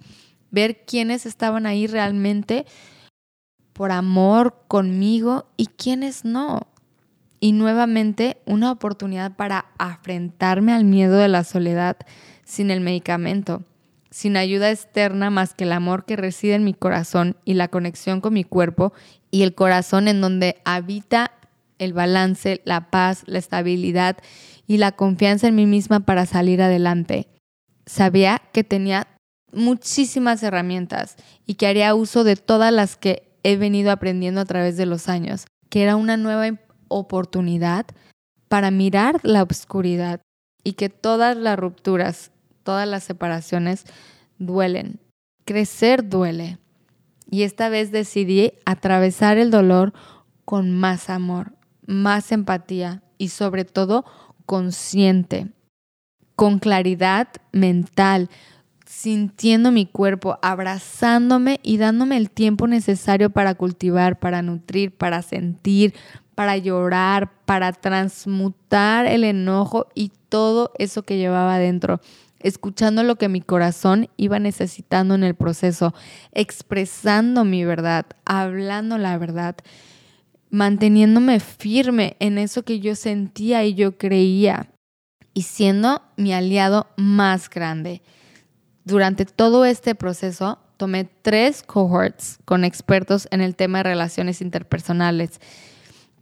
Ver 0.50 0.84
quiénes 0.86 1.26
estaban 1.26 1.66
ahí 1.66 1.86
realmente 1.86 2.64
por 3.78 3.92
amor 3.92 4.64
conmigo 4.66 5.46
y 5.56 5.66
quiénes 5.66 6.24
no. 6.24 6.66
Y 7.38 7.52
nuevamente 7.52 8.38
una 8.44 8.72
oportunidad 8.72 9.36
para 9.36 9.66
afrentarme 9.78 10.72
al 10.72 10.84
miedo 10.84 11.16
de 11.16 11.28
la 11.28 11.44
soledad 11.44 11.96
sin 12.44 12.72
el 12.72 12.80
medicamento 12.80 13.62
sin 14.10 14.36
ayuda 14.36 14.72
externa 14.72 15.30
más 15.30 15.54
que 15.54 15.62
el 15.62 15.70
amor 15.70 16.04
que 16.04 16.16
reside 16.16 16.54
en 16.54 16.64
mi 16.64 16.74
corazón 16.74 17.36
y 17.44 17.54
la 17.54 17.68
conexión 17.68 18.20
con 18.20 18.32
mi 18.32 18.42
cuerpo 18.42 18.92
y 19.30 19.42
el 19.42 19.54
corazón 19.54 20.08
en 20.08 20.20
donde 20.20 20.56
habita 20.64 21.32
el 21.78 21.92
balance, 21.92 22.60
la 22.64 22.90
paz, 22.90 23.22
la 23.26 23.38
estabilidad 23.38 24.16
y 24.66 24.78
la 24.78 24.90
confianza 24.90 25.46
en 25.46 25.54
mí 25.54 25.66
misma 25.66 26.00
para 26.00 26.26
salir 26.26 26.62
adelante. 26.62 27.28
Sabía 27.86 28.42
que 28.52 28.64
tenía 28.64 29.06
muchísimas 29.52 30.42
herramientas 30.42 31.16
y 31.46 31.54
que 31.54 31.66
haría 31.66 31.94
uso 31.94 32.24
de 32.24 32.34
todas 32.34 32.72
las 32.72 32.96
que 32.96 33.27
he 33.42 33.56
venido 33.56 33.90
aprendiendo 33.90 34.40
a 34.40 34.44
través 34.44 34.76
de 34.76 34.86
los 34.86 35.08
años, 35.08 35.46
que 35.68 35.82
era 35.82 35.96
una 35.96 36.16
nueva 36.16 36.58
oportunidad 36.88 37.86
para 38.48 38.70
mirar 38.70 39.20
la 39.22 39.42
oscuridad 39.42 40.20
y 40.64 40.72
que 40.72 40.88
todas 40.88 41.36
las 41.36 41.58
rupturas 41.58 42.30
todas 42.68 42.86
las 42.86 43.02
separaciones 43.02 43.86
duelen. 44.38 45.00
Crecer 45.46 46.06
duele. 46.06 46.58
Y 47.30 47.44
esta 47.44 47.70
vez 47.70 47.92
decidí 47.92 48.52
atravesar 48.66 49.38
el 49.38 49.50
dolor 49.50 49.94
con 50.44 50.70
más 50.78 51.08
amor, 51.08 51.54
más 51.86 52.30
empatía 52.30 53.02
y 53.16 53.28
sobre 53.28 53.64
todo 53.64 54.04
consciente, 54.44 55.48
con 56.36 56.58
claridad 56.58 57.28
mental, 57.52 58.28
sintiendo 58.88 59.70
mi 59.70 59.84
cuerpo, 59.84 60.38
abrazándome 60.40 61.60
y 61.62 61.76
dándome 61.76 62.16
el 62.16 62.30
tiempo 62.30 62.66
necesario 62.66 63.28
para 63.28 63.54
cultivar, 63.54 64.18
para 64.18 64.40
nutrir, 64.40 64.96
para 64.96 65.20
sentir, 65.20 65.94
para 66.34 66.56
llorar, 66.56 67.30
para 67.44 67.72
transmutar 67.72 69.04
el 69.06 69.24
enojo 69.24 69.88
y 69.94 70.10
todo 70.30 70.72
eso 70.78 71.02
que 71.02 71.18
llevaba 71.18 71.58
dentro 71.58 72.00
escuchando 72.40 73.02
lo 73.02 73.16
que 73.16 73.28
mi 73.28 73.40
corazón 73.40 74.08
iba 74.16 74.38
necesitando 74.38 75.16
en 75.16 75.24
el 75.24 75.34
proceso, 75.34 75.92
expresando 76.32 77.44
mi 77.44 77.64
verdad, 77.64 78.06
hablando 78.24 78.96
la 78.96 79.18
verdad, 79.18 79.56
manteniéndome 80.48 81.40
firme 81.40 82.16
en 82.20 82.38
eso 82.38 82.62
que 82.62 82.78
yo 82.80 82.94
sentía 82.94 83.64
y 83.64 83.74
yo 83.74 83.98
creía 83.98 84.70
y 85.34 85.42
siendo 85.42 86.00
mi 86.16 86.32
aliado 86.32 86.86
más 86.96 87.50
grande. 87.50 88.02
Durante 88.88 89.26
todo 89.26 89.66
este 89.66 89.94
proceso 89.94 90.58
tomé 90.78 91.04
tres 91.04 91.62
cohorts 91.62 92.38
con 92.46 92.64
expertos 92.64 93.28
en 93.30 93.42
el 93.42 93.54
tema 93.54 93.80
de 93.80 93.82
relaciones 93.82 94.40
interpersonales 94.40 95.40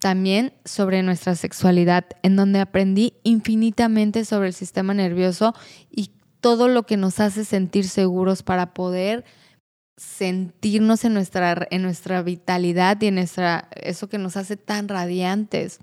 también 0.01 0.53
sobre 0.65 1.05
nuestra 1.05 1.37
sexualidad, 1.37 2.07
en 2.25 2.35
donde 2.35 2.59
aprendí 2.59 3.15
infinitamente 3.23 4.25
sobre 4.25 4.49
el 4.49 4.53
sistema 4.53 4.95
nervioso 4.95 5.55
y 5.93 6.11
todo 6.41 6.67
lo 6.67 6.83
que 6.87 6.97
nos 6.97 7.21
hace 7.21 7.45
sentir 7.45 7.89
seguros 7.89 8.43
para 8.43 8.75
poder 8.75 9.25
sentirnos 9.97 11.05
en 11.05 11.15
nuestra, 11.15 11.69
en 11.71 11.83
nuestra 11.83 12.21
vitalidad 12.23 13.01
y 13.01 13.07
en 13.07 13.15
nuestra, 13.15 13.69
eso 13.77 14.09
que 14.09 14.19
nos 14.19 14.37
hace 14.37 14.57
tan 14.57 14.89
radiantes. 14.89 15.79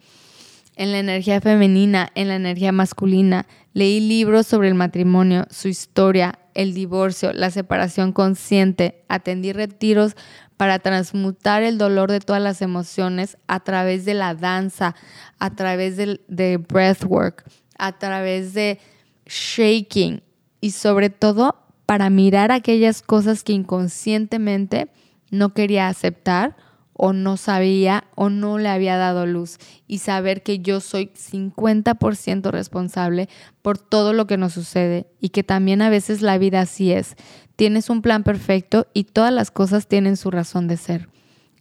En 0.75 0.91
la 0.91 0.99
energía 0.99 1.39
femenina, 1.39 2.11
en 2.15 2.27
la 2.27 2.35
energía 2.35 2.73
masculina. 2.73 3.47
Leí 3.71 4.01
libros 4.01 4.47
sobre 4.47 4.67
el 4.67 4.75
matrimonio, 4.75 5.45
su 5.49 5.69
historia, 5.69 6.39
el 6.53 6.73
divorcio, 6.73 7.33
la 7.33 7.51
separación 7.51 8.11
consciente. 8.11 9.03
Atendí 9.07 9.53
retiros 9.53 10.15
para 10.57 10.79
transmutar 10.79 11.63
el 11.63 11.77
dolor 11.77 12.11
de 12.11 12.19
todas 12.19 12.41
las 12.41 12.61
emociones 12.61 13.37
a 13.47 13.59
través 13.61 14.05
de 14.05 14.13
la 14.13 14.35
danza, 14.35 14.95
a 15.39 15.55
través 15.55 15.97
de, 15.97 16.21
de 16.27 16.57
breathwork, 16.57 17.43
a 17.77 17.97
través 17.97 18.53
de 18.53 18.79
shaking 19.25 20.21
y 20.61 20.71
sobre 20.71 21.09
todo 21.09 21.55
para 21.85 22.09
mirar 22.09 22.51
aquellas 22.51 23.01
cosas 23.01 23.43
que 23.43 23.53
inconscientemente 23.53 24.89
no 25.31 25.53
quería 25.53 25.87
aceptar 25.87 26.55
o 26.93 27.13
no 27.13 27.37
sabía 27.37 28.05
o 28.15 28.29
no 28.29 28.57
le 28.57 28.69
había 28.69 28.97
dado 28.97 29.25
luz 29.25 29.57
y 29.87 29.99
saber 29.99 30.43
que 30.43 30.59
yo 30.59 30.79
soy 30.79 31.11
50% 31.15 32.51
responsable 32.51 33.29
por 33.61 33.77
todo 33.77 34.13
lo 34.13 34.27
que 34.27 34.37
nos 34.37 34.53
sucede 34.53 35.07
y 35.19 35.29
que 35.29 35.43
también 35.43 35.81
a 35.81 35.89
veces 35.89 36.21
la 36.21 36.37
vida 36.37 36.61
así 36.61 36.91
es. 36.91 37.15
Tienes 37.55 37.89
un 37.89 38.01
plan 38.01 38.23
perfecto 38.23 38.87
y 38.93 39.05
todas 39.05 39.33
las 39.33 39.51
cosas 39.51 39.87
tienen 39.87 40.17
su 40.17 40.31
razón 40.31 40.67
de 40.67 40.77
ser. 40.77 41.09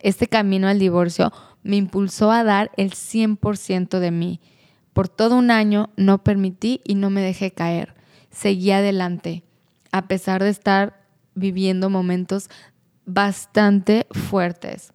Este 0.00 0.26
camino 0.26 0.68
al 0.68 0.78
divorcio 0.78 1.32
me 1.62 1.76
impulsó 1.76 2.30
a 2.30 2.44
dar 2.44 2.70
el 2.76 2.92
100% 2.92 3.98
de 3.98 4.10
mí. 4.10 4.40
Por 4.92 5.08
todo 5.08 5.36
un 5.36 5.50
año 5.50 5.90
no 5.96 6.22
permití 6.22 6.80
y 6.84 6.96
no 6.96 7.08
me 7.08 7.22
dejé 7.22 7.52
caer. 7.52 7.94
Seguí 8.30 8.72
adelante, 8.72 9.44
a 9.90 10.08
pesar 10.08 10.42
de 10.42 10.50
estar 10.50 11.06
viviendo 11.34 11.88
momentos 11.88 12.50
bastante 13.04 14.06
fuertes. 14.10 14.92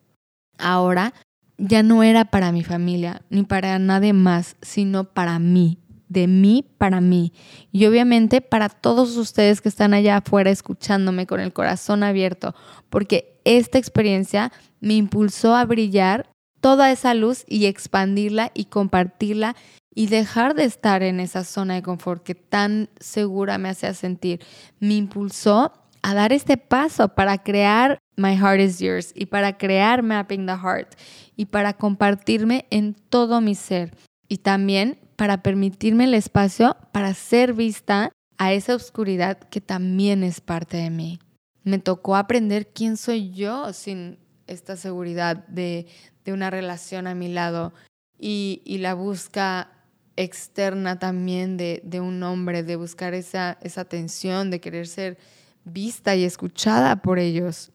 Ahora 0.57 1.13
ya 1.57 1.83
no 1.83 2.03
era 2.03 2.25
para 2.25 2.51
mi 2.51 2.63
familia 2.63 3.21
ni 3.29 3.43
para 3.43 3.79
nadie 3.79 4.13
más, 4.13 4.55
sino 4.61 5.05
para 5.05 5.39
mí, 5.39 5.79
de 6.07 6.27
mí 6.27 6.65
para 6.77 7.01
mí. 7.01 7.33
Y 7.71 7.85
obviamente 7.85 8.41
para 8.41 8.69
todos 8.69 9.17
ustedes 9.17 9.61
que 9.61 9.69
están 9.69 9.93
allá 9.93 10.17
afuera 10.17 10.51
escuchándome 10.51 11.25
con 11.27 11.39
el 11.39 11.53
corazón 11.53 12.03
abierto, 12.03 12.55
porque 12.89 13.39
esta 13.43 13.77
experiencia 13.77 14.51
me 14.79 14.93
impulsó 14.93 15.55
a 15.55 15.65
brillar 15.65 16.29
toda 16.61 16.91
esa 16.91 17.13
luz 17.13 17.43
y 17.47 17.65
expandirla 17.65 18.51
y 18.53 18.65
compartirla 18.65 19.55
y 19.93 20.07
dejar 20.07 20.53
de 20.53 20.65
estar 20.65 21.01
en 21.01 21.19
esa 21.19 21.43
zona 21.43 21.75
de 21.75 21.81
confort 21.81 22.23
que 22.23 22.35
tan 22.35 22.89
segura 22.99 23.57
me 23.57 23.69
hacía 23.69 23.93
sentir. 23.93 24.41
Me 24.79 24.93
impulsó 24.93 25.73
a 26.03 26.13
dar 26.13 26.33
este 26.33 26.57
paso 26.57 27.09
para 27.09 27.39
crear 27.39 27.99
My 28.17 28.36
Heart 28.36 28.59
is 28.59 28.79
Yours 28.79 29.13
y 29.15 29.27
para 29.27 29.57
crear 29.57 30.01
Mapping 30.01 30.47
the 30.47 30.57
Heart 30.57 30.95
y 31.36 31.45
para 31.45 31.74
compartirme 31.74 32.65
en 32.71 32.95
todo 32.95 33.41
mi 33.41 33.53
ser 33.53 33.95
y 34.27 34.39
también 34.39 35.00
para 35.15 35.43
permitirme 35.43 36.05
el 36.05 36.15
espacio 36.15 36.75
para 36.91 37.13
ser 37.13 37.53
vista 37.53 38.12
a 38.39 38.53
esa 38.53 38.75
oscuridad 38.75 39.38
que 39.38 39.62
también 39.62 40.24
es 40.24 40.41
parte 40.41 40.77
de 40.77 40.89
mí. 40.89 41.19
Me 41.63 41.77
tocó 41.77 42.15
aprender 42.15 42.67
quién 42.67 42.97
soy 42.97 43.31
yo 43.31 43.71
sin 43.74 44.17
esta 44.47 44.77
seguridad 44.77 45.45
de, 45.47 45.86
una 46.25 46.50
relación 46.50 47.07
a 47.07 47.15
mi 47.15 47.29
lado 47.29 47.74
y, 48.19 48.62
la 48.79 48.95
busca 48.95 49.71
externa 50.17 51.00
también 51.00 51.55
de, 51.55 51.81
de, 51.86 52.01
un 52.01 52.21
hombre, 52.24 52.63
de 52.63 52.75
buscar 52.75 53.13
esa, 53.13 53.57
esa 53.62 53.81
atención, 53.81 54.50
de 54.50 54.59
querer 54.59 54.88
ser 54.88 55.17
vista 55.63 56.15
y 56.15 56.25
escuchada 56.25 57.01
por 57.01 57.19
ellos. 57.19 57.71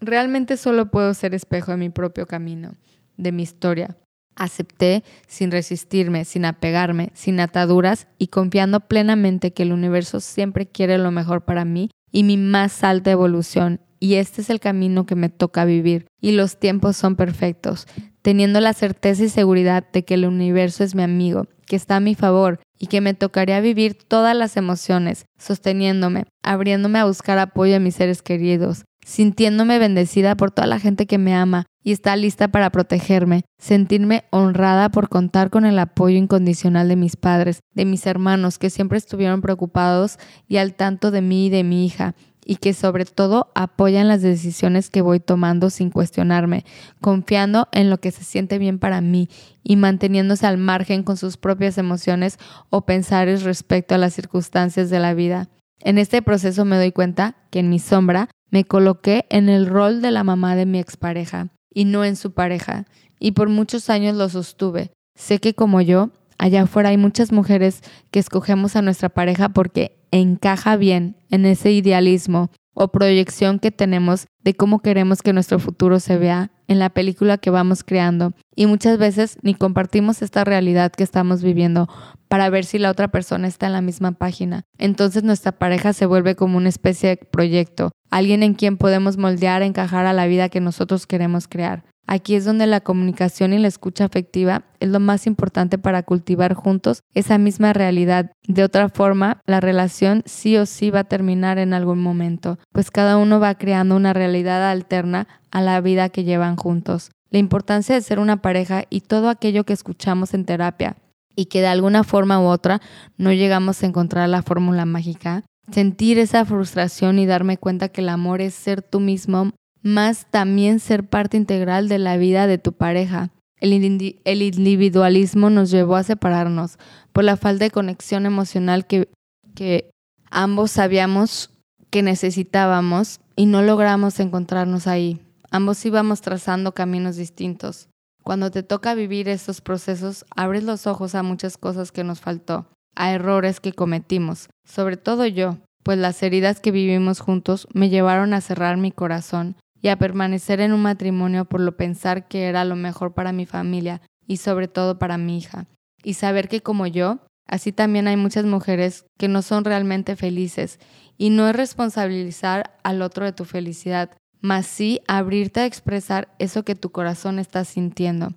Realmente 0.00 0.56
solo 0.56 0.90
puedo 0.90 1.14
ser 1.14 1.34
espejo 1.34 1.72
de 1.72 1.78
mi 1.78 1.88
propio 1.88 2.26
camino, 2.26 2.74
de 3.16 3.32
mi 3.32 3.42
historia. 3.42 3.96
Acepté 4.34 5.02
sin 5.26 5.50
resistirme, 5.50 6.24
sin 6.26 6.44
apegarme, 6.44 7.10
sin 7.14 7.40
ataduras 7.40 8.06
y 8.18 8.28
confiando 8.28 8.80
plenamente 8.80 9.52
que 9.52 9.62
el 9.62 9.72
universo 9.72 10.20
siempre 10.20 10.66
quiere 10.66 10.98
lo 10.98 11.10
mejor 11.10 11.44
para 11.44 11.64
mí 11.64 11.90
y 12.12 12.22
mi 12.22 12.36
más 12.36 12.84
alta 12.84 13.10
evolución. 13.10 13.80
Y 13.98 14.14
este 14.16 14.42
es 14.42 14.50
el 14.50 14.60
camino 14.60 15.06
que 15.06 15.14
me 15.14 15.30
toca 15.30 15.64
vivir. 15.64 16.06
Y 16.20 16.32
los 16.32 16.58
tiempos 16.58 16.98
son 16.98 17.16
perfectos, 17.16 17.86
teniendo 18.20 18.60
la 18.60 18.74
certeza 18.74 19.24
y 19.24 19.30
seguridad 19.30 19.90
de 19.90 20.04
que 20.04 20.14
el 20.14 20.26
universo 20.26 20.84
es 20.84 20.94
mi 20.94 21.02
amigo, 21.02 21.46
que 21.66 21.76
está 21.76 21.96
a 21.96 22.00
mi 22.00 22.14
favor 22.14 22.60
y 22.78 22.88
que 22.88 23.00
me 23.00 23.14
tocaría 23.14 23.60
vivir 23.60 23.94
todas 23.94 24.36
las 24.36 24.56
emociones, 24.58 25.24
sosteniéndome, 25.38 26.24
abriéndome 26.42 26.98
a 26.98 27.06
buscar 27.06 27.38
apoyo 27.38 27.72
de 27.72 27.80
mis 27.80 27.94
seres 27.94 28.22
queridos, 28.22 28.84
sintiéndome 29.06 29.78
bendecida 29.78 30.36
por 30.36 30.50
toda 30.50 30.66
la 30.66 30.80
gente 30.80 31.06
que 31.06 31.16
me 31.16 31.32
ama 31.32 31.66
y 31.84 31.92
está 31.92 32.16
lista 32.16 32.48
para 32.48 32.70
protegerme, 32.70 33.44
sentirme 33.56 34.24
honrada 34.30 34.88
por 34.88 35.08
contar 35.08 35.48
con 35.48 35.64
el 35.64 35.78
apoyo 35.78 36.16
incondicional 36.16 36.88
de 36.88 36.96
mis 36.96 37.14
padres, 37.14 37.60
de 37.72 37.84
mis 37.84 38.04
hermanos 38.04 38.58
que 38.58 38.68
siempre 38.68 38.98
estuvieron 38.98 39.42
preocupados 39.42 40.18
y 40.48 40.56
al 40.56 40.74
tanto 40.74 41.12
de 41.12 41.20
mí 41.20 41.46
y 41.46 41.50
de 41.50 41.62
mi 41.62 41.86
hija, 41.86 42.16
y 42.44 42.56
que 42.56 42.74
sobre 42.74 43.04
todo 43.04 43.52
apoyan 43.54 44.08
las 44.08 44.22
decisiones 44.22 44.90
que 44.90 45.02
voy 45.02 45.20
tomando 45.20 45.70
sin 45.70 45.90
cuestionarme, 45.90 46.64
confiando 47.00 47.68
en 47.70 47.90
lo 47.90 47.98
que 47.98 48.10
se 48.10 48.24
siente 48.24 48.58
bien 48.58 48.80
para 48.80 49.00
mí 49.00 49.28
y 49.62 49.76
manteniéndose 49.76 50.48
al 50.48 50.58
margen 50.58 51.04
con 51.04 51.16
sus 51.16 51.36
propias 51.36 51.78
emociones 51.78 52.38
o 52.70 52.84
pensares 52.86 53.44
respecto 53.44 53.94
a 53.94 53.98
las 53.98 54.14
circunstancias 54.14 54.90
de 54.90 54.98
la 54.98 55.14
vida. 55.14 55.48
En 55.78 55.98
este 55.98 56.22
proceso 56.22 56.64
me 56.64 56.76
doy 56.76 56.90
cuenta 56.90 57.36
que 57.50 57.60
en 57.60 57.68
mi 57.68 57.78
sombra 57.78 58.28
me 58.50 58.64
coloqué 58.64 59.26
en 59.30 59.48
el 59.48 59.66
rol 59.66 60.00
de 60.00 60.10
la 60.10 60.24
mamá 60.24 60.56
de 60.56 60.66
mi 60.66 60.78
expareja 60.78 61.48
y 61.72 61.84
no 61.84 62.04
en 62.04 62.16
su 62.16 62.32
pareja, 62.32 62.86
y 63.18 63.32
por 63.32 63.48
muchos 63.48 63.90
años 63.90 64.16
lo 64.16 64.28
sostuve. 64.28 64.92
Sé 65.14 65.38
que 65.40 65.54
como 65.54 65.80
yo, 65.80 66.10
allá 66.38 66.62
afuera 66.62 66.90
hay 66.90 66.96
muchas 66.96 67.32
mujeres 67.32 67.82
que 68.10 68.18
escogemos 68.18 68.76
a 68.76 68.82
nuestra 68.82 69.08
pareja 69.08 69.50
porque 69.50 69.98
encaja 70.10 70.76
bien 70.76 71.16
en 71.30 71.46
ese 71.46 71.72
idealismo 71.72 72.50
o 72.74 72.88
proyección 72.88 73.58
que 73.58 73.70
tenemos 73.70 74.26
de 74.44 74.54
cómo 74.54 74.80
queremos 74.80 75.22
que 75.22 75.32
nuestro 75.32 75.58
futuro 75.58 75.98
se 75.98 76.18
vea 76.18 76.50
en 76.68 76.78
la 76.78 76.90
película 76.90 77.38
que 77.38 77.50
vamos 77.50 77.82
creando 77.84 78.34
y 78.56 78.66
muchas 78.66 78.98
veces 78.98 79.38
ni 79.42 79.54
compartimos 79.54 80.22
esta 80.22 80.42
realidad 80.42 80.90
que 80.90 81.04
estamos 81.04 81.42
viviendo 81.42 81.88
para 82.26 82.50
ver 82.50 82.64
si 82.64 82.78
la 82.78 82.90
otra 82.90 83.08
persona 83.08 83.46
está 83.46 83.66
en 83.66 83.74
la 83.74 83.82
misma 83.82 84.12
página. 84.12 84.64
Entonces 84.78 85.22
nuestra 85.22 85.52
pareja 85.52 85.92
se 85.92 86.06
vuelve 86.06 86.34
como 86.34 86.56
una 86.56 86.70
especie 86.70 87.10
de 87.10 87.16
proyecto, 87.18 87.92
alguien 88.10 88.42
en 88.42 88.54
quien 88.54 88.78
podemos 88.78 89.18
moldear, 89.18 89.62
encajar 89.62 90.06
a 90.06 90.12
la 90.12 90.26
vida 90.26 90.48
que 90.48 90.60
nosotros 90.60 91.06
queremos 91.06 91.46
crear. 91.46 91.84
Aquí 92.08 92.36
es 92.36 92.44
donde 92.44 92.68
la 92.68 92.80
comunicación 92.80 93.52
y 93.52 93.58
la 93.58 93.66
escucha 93.66 94.04
afectiva 94.04 94.64
es 94.78 94.90
lo 94.90 95.00
más 95.00 95.26
importante 95.26 95.76
para 95.76 96.04
cultivar 96.04 96.54
juntos 96.54 97.00
esa 97.14 97.36
misma 97.36 97.72
realidad. 97.72 98.30
De 98.46 98.62
otra 98.62 98.88
forma, 98.88 99.40
la 99.44 99.60
relación 99.60 100.22
sí 100.24 100.56
o 100.56 100.66
sí 100.66 100.90
va 100.90 101.00
a 101.00 101.04
terminar 101.04 101.58
en 101.58 101.74
algún 101.74 102.00
momento, 102.00 102.58
pues 102.72 102.92
cada 102.92 103.16
uno 103.16 103.40
va 103.40 103.56
creando 103.56 103.96
una 103.96 104.12
realidad 104.12 104.70
alterna 104.70 105.26
a 105.50 105.60
la 105.60 105.80
vida 105.80 106.08
que 106.08 106.22
llevan 106.22 106.54
juntos. 106.54 107.10
La 107.30 107.38
importancia 107.38 107.94
de 107.94 108.02
ser 108.02 108.18
una 108.18 108.40
pareja 108.42 108.84
y 108.90 109.00
todo 109.00 109.28
aquello 109.28 109.64
que 109.64 109.72
escuchamos 109.72 110.34
en 110.34 110.44
terapia 110.44 110.96
y 111.34 111.46
que 111.46 111.60
de 111.60 111.66
alguna 111.66 112.04
forma 112.04 112.40
u 112.40 112.44
otra 112.44 112.80
no 113.18 113.32
llegamos 113.32 113.82
a 113.82 113.86
encontrar 113.86 114.28
la 114.28 114.42
fórmula 114.42 114.86
mágica, 114.86 115.44
sentir 115.70 116.18
esa 116.18 116.44
frustración 116.44 117.18
y 117.18 117.26
darme 117.26 117.58
cuenta 117.58 117.88
que 117.88 118.00
el 118.00 118.08
amor 118.08 118.40
es 118.40 118.54
ser 118.54 118.82
tú 118.82 119.00
mismo 119.00 119.52
más 119.82 120.26
también 120.30 120.80
ser 120.80 121.08
parte 121.08 121.36
integral 121.36 121.88
de 121.88 121.98
la 121.98 122.16
vida 122.16 122.46
de 122.46 122.58
tu 122.58 122.72
pareja. 122.72 123.30
El, 123.58 123.72
individualismo 123.72 125.48
nos 125.48 125.70
llevó 125.70 125.96
a 125.96 126.02
separarnos 126.02 126.78
por 127.12 127.24
la 127.24 127.36
falta 127.36 127.64
de 127.64 127.70
conexión 127.70 128.26
emocional 128.26 128.86
que, 128.86 129.08
que 129.54 129.90
ambos 130.30 130.72
sabíamos 130.72 131.50
que 131.88 132.02
necesitábamos 132.02 133.20
y 133.36 133.46
no 133.46 133.62
logramos 133.62 134.20
encontrarnos 134.20 134.86
ahí. 134.86 135.20
Ambos 135.50 135.84
íbamos 135.84 136.20
trazando 136.20 136.72
caminos 136.72 137.16
distintos. 137.16 137.88
Cuando 138.22 138.50
te 138.50 138.62
toca 138.62 138.94
vivir 138.94 139.28
estos 139.28 139.60
procesos, 139.60 140.24
abres 140.34 140.64
los 140.64 140.86
ojos 140.86 141.14
a 141.14 141.22
muchas 141.22 141.58
cosas 141.58 141.92
que 141.92 142.04
nos 142.04 142.20
faltó, 142.20 142.66
a 142.96 143.12
errores 143.12 143.60
que 143.60 143.72
cometimos, 143.72 144.48
sobre 144.64 144.96
todo 144.96 145.26
yo, 145.26 145.58
pues 145.84 145.98
las 145.98 146.20
heridas 146.24 146.58
que 146.58 146.72
vivimos 146.72 147.20
juntos 147.20 147.68
me 147.72 147.88
llevaron 147.88 148.34
a 148.34 148.40
cerrar 148.40 148.76
mi 148.76 148.90
corazón 148.90 149.54
y 149.80 149.88
a 149.88 149.96
permanecer 149.96 150.60
en 150.60 150.72
un 150.72 150.82
matrimonio 150.82 151.44
por 151.44 151.60
lo 151.60 151.76
pensar 151.76 152.26
que 152.26 152.46
era 152.46 152.64
lo 152.64 152.74
mejor 152.74 153.14
para 153.14 153.30
mi 153.30 153.46
familia 153.46 154.02
y 154.26 154.38
sobre 154.38 154.66
todo 154.66 154.98
para 154.98 155.18
mi 155.18 155.38
hija. 155.38 155.66
Y 156.02 156.14
saber 156.14 156.48
que 156.48 156.60
como 156.60 156.88
yo, 156.88 157.20
así 157.46 157.70
también 157.70 158.08
hay 158.08 158.16
muchas 158.16 158.44
mujeres 158.44 159.06
que 159.16 159.28
no 159.28 159.42
son 159.42 159.64
realmente 159.64 160.16
felices 160.16 160.80
y 161.16 161.30
no 161.30 161.48
es 161.48 161.54
responsabilizar 161.54 162.76
al 162.82 163.02
otro 163.02 163.24
de 163.24 163.32
tu 163.32 163.44
felicidad, 163.44 164.10
mas 164.40 164.66
sí 164.66 165.00
abrirte 165.06 165.60
a 165.60 165.66
expresar 165.66 166.28
eso 166.38 166.64
que 166.64 166.74
tu 166.74 166.90
corazón 166.90 167.38
está 167.38 167.64
sintiendo. 167.64 168.34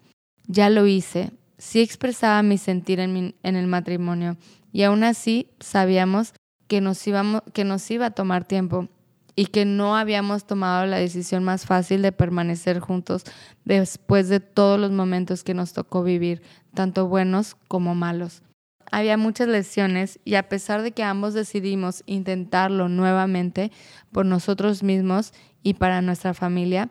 Ya 0.47 0.69
lo 0.69 0.87
hice, 0.87 1.31
sí 1.57 1.81
expresaba 1.81 2.41
mi 2.41 2.57
sentir 2.57 2.99
en, 2.99 3.35
el 3.43 3.67
matrimonio 3.67 4.37
y 4.71 4.83
aún 4.83 5.03
así 5.03 5.47
sabíamos 5.59 6.33
que 6.67 6.81
nos, 6.81 7.05
íbamos, 7.07 7.43
que 7.53 7.63
nos 7.63 7.89
iba 7.91 8.07
a 8.07 8.11
tomar 8.11 8.45
tiempo 8.45 8.87
y 9.35 9.47
que 9.47 9.65
no 9.65 9.95
habíamos 9.95 10.45
tomado 10.45 10.85
la 10.85 10.97
decisión 10.97 11.43
más 11.43 11.65
fácil 11.65 12.01
de 12.01 12.11
permanecer 12.11 12.79
juntos 12.79 13.23
después 13.63 14.27
de 14.27 14.39
todos 14.39 14.79
los 14.79 14.91
momentos 14.91 15.43
que 15.43 15.53
nos 15.53 15.73
tocó 15.73 16.03
vivir, 16.03 16.41
tanto 16.73 17.07
buenos 17.07 17.55
como 17.67 17.95
malos. 17.95 18.43
Había 18.91 19.17
muchas 19.17 19.47
lesiones 19.47 20.19
y 20.25 20.35
a 20.35 20.49
pesar 20.49 20.81
de 20.81 20.91
que 20.91 21.03
ambos 21.03 21.33
decidimos 21.33 22.03
intentarlo 22.05 22.89
nuevamente 22.89 23.71
por 24.11 24.25
nosotros 24.25 24.83
mismos 24.83 25.31
y 25.63 25.75
para 25.75 26.01
nuestra 26.01 26.33
familia, 26.33 26.89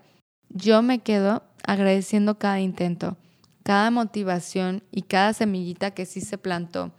yo 0.50 0.82
me 0.82 1.00
quedo 1.00 1.42
agradeciendo 1.64 2.38
cada 2.38 2.60
intento, 2.60 3.16
cada 3.62 3.90
motivación 3.90 4.82
y 4.90 5.02
cada 5.02 5.32
semillita 5.32 5.90
que 5.90 6.06
sí 6.06 6.20
se 6.20 6.38
plantó 6.38 6.92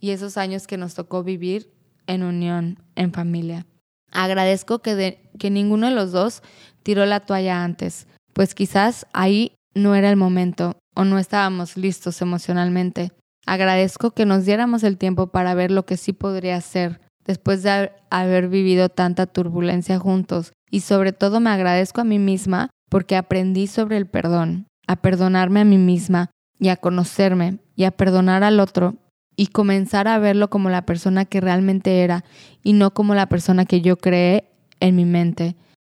y 0.00 0.10
esos 0.10 0.36
años 0.36 0.66
que 0.66 0.76
nos 0.76 0.94
tocó 0.94 1.22
vivir 1.22 1.72
en 2.06 2.22
unión, 2.22 2.78
en 2.94 3.12
familia. 3.12 3.66
Agradezco 4.12 4.80
que, 4.80 5.30
que 5.38 5.50
ninguno 5.50 5.88
de 5.88 5.94
los 5.94 6.12
dos 6.12 6.42
tiró 6.82 7.06
la 7.06 7.20
toalla 7.20 7.64
antes, 7.64 8.06
pues 8.32 8.54
quizás 8.54 9.06
ahí 9.12 9.52
no 9.74 9.94
era 9.94 10.10
el 10.10 10.16
momento 10.16 10.78
o 10.94 11.04
no 11.04 11.18
estábamos 11.18 11.76
listos 11.76 12.20
emocionalmente. 12.22 13.12
Agradezco 13.46 14.12
que 14.12 14.26
nos 14.26 14.44
diéramos 14.44 14.82
el 14.84 14.98
tiempo 14.98 15.28
para 15.28 15.54
ver 15.54 15.70
lo 15.70 15.84
que 15.84 15.96
sí 15.96 16.12
podría 16.12 16.60
ser 16.60 17.00
después 17.24 17.62
de 17.62 17.90
haber 18.10 18.48
vivido 18.48 18.88
tanta 18.88 19.26
turbulencia 19.26 19.98
juntos 19.98 20.52
y 20.74 20.80
sobre 20.80 21.12
todo 21.12 21.38
me 21.38 21.50
agradezco 21.50 22.00
a 22.00 22.04
mí 22.04 22.18
misma 22.18 22.68
porque 22.90 23.14
aprendí 23.14 23.68
sobre 23.68 23.96
el 23.96 24.06
perdón, 24.06 24.66
a 24.88 24.96
perdonarme 24.96 25.60
a 25.60 25.64
mí 25.64 25.78
misma 25.78 26.30
y 26.58 26.66
a 26.66 26.76
conocerme 26.76 27.58
y 27.76 27.84
a 27.84 27.92
perdonar 27.92 28.42
al 28.42 28.58
otro 28.58 28.96
y 29.36 29.46
comenzar 29.46 30.08
a 30.08 30.18
verlo 30.18 30.50
como 30.50 30.70
la 30.70 30.84
persona 30.84 31.26
que 31.26 31.40
realmente 31.40 32.02
era 32.02 32.24
y 32.64 32.72
no 32.72 32.92
como 32.92 33.14
la 33.14 33.28
persona 33.28 33.66
que 33.66 33.82
yo 33.82 33.98
creé 33.98 34.50
en 34.80 34.96
mi 34.96 35.04
mente. 35.04 35.54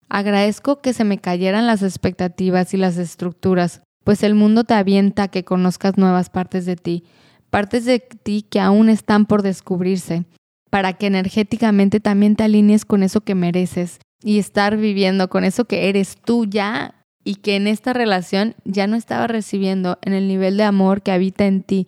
Agradezco 0.09 0.79
que 0.79 0.93
se 0.93 1.05
me 1.05 1.17
cayeran 1.17 1.65
las 1.65 1.81
expectativas 1.81 2.75
y 2.75 2.77
las 2.77 2.99
estructuras, 2.99 3.81
pues 4.03 4.21
el 4.21 4.35
mundo 4.35 4.63
te 4.63 4.75
avienta 4.75 5.23
a 5.23 5.27
que 5.29 5.43
conozcas 5.43 5.97
nuevas 5.97 6.29
partes 6.29 6.67
de 6.67 6.75
ti, 6.75 7.03
partes 7.49 7.85
de 7.85 7.97
ti 7.97 8.43
que 8.47 8.59
aún 8.59 8.89
están 8.89 9.25
por 9.25 9.41
descubrirse, 9.41 10.25
para 10.69 10.93
que 10.93 11.07
energéticamente 11.07 11.99
también 11.99 12.35
te 12.35 12.43
alinees 12.43 12.85
con 12.85 13.01
eso 13.01 13.21
que 13.21 13.33
mereces 13.33 13.97
y 14.23 14.39
estar 14.39 14.77
viviendo 14.77 15.29
con 15.29 15.43
eso 15.43 15.65
que 15.65 15.89
eres 15.89 16.17
tú 16.23 16.45
ya 16.45 17.05
y 17.23 17.35
que 17.35 17.55
en 17.55 17.67
esta 17.67 17.93
relación 17.93 18.55
ya 18.63 18.87
no 18.87 18.95
estaba 18.95 19.27
recibiendo 19.27 19.99
en 20.01 20.13
el 20.13 20.27
nivel 20.27 20.57
de 20.57 20.63
amor 20.63 21.01
que 21.01 21.11
habita 21.11 21.45
en 21.45 21.63
ti 21.63 21.87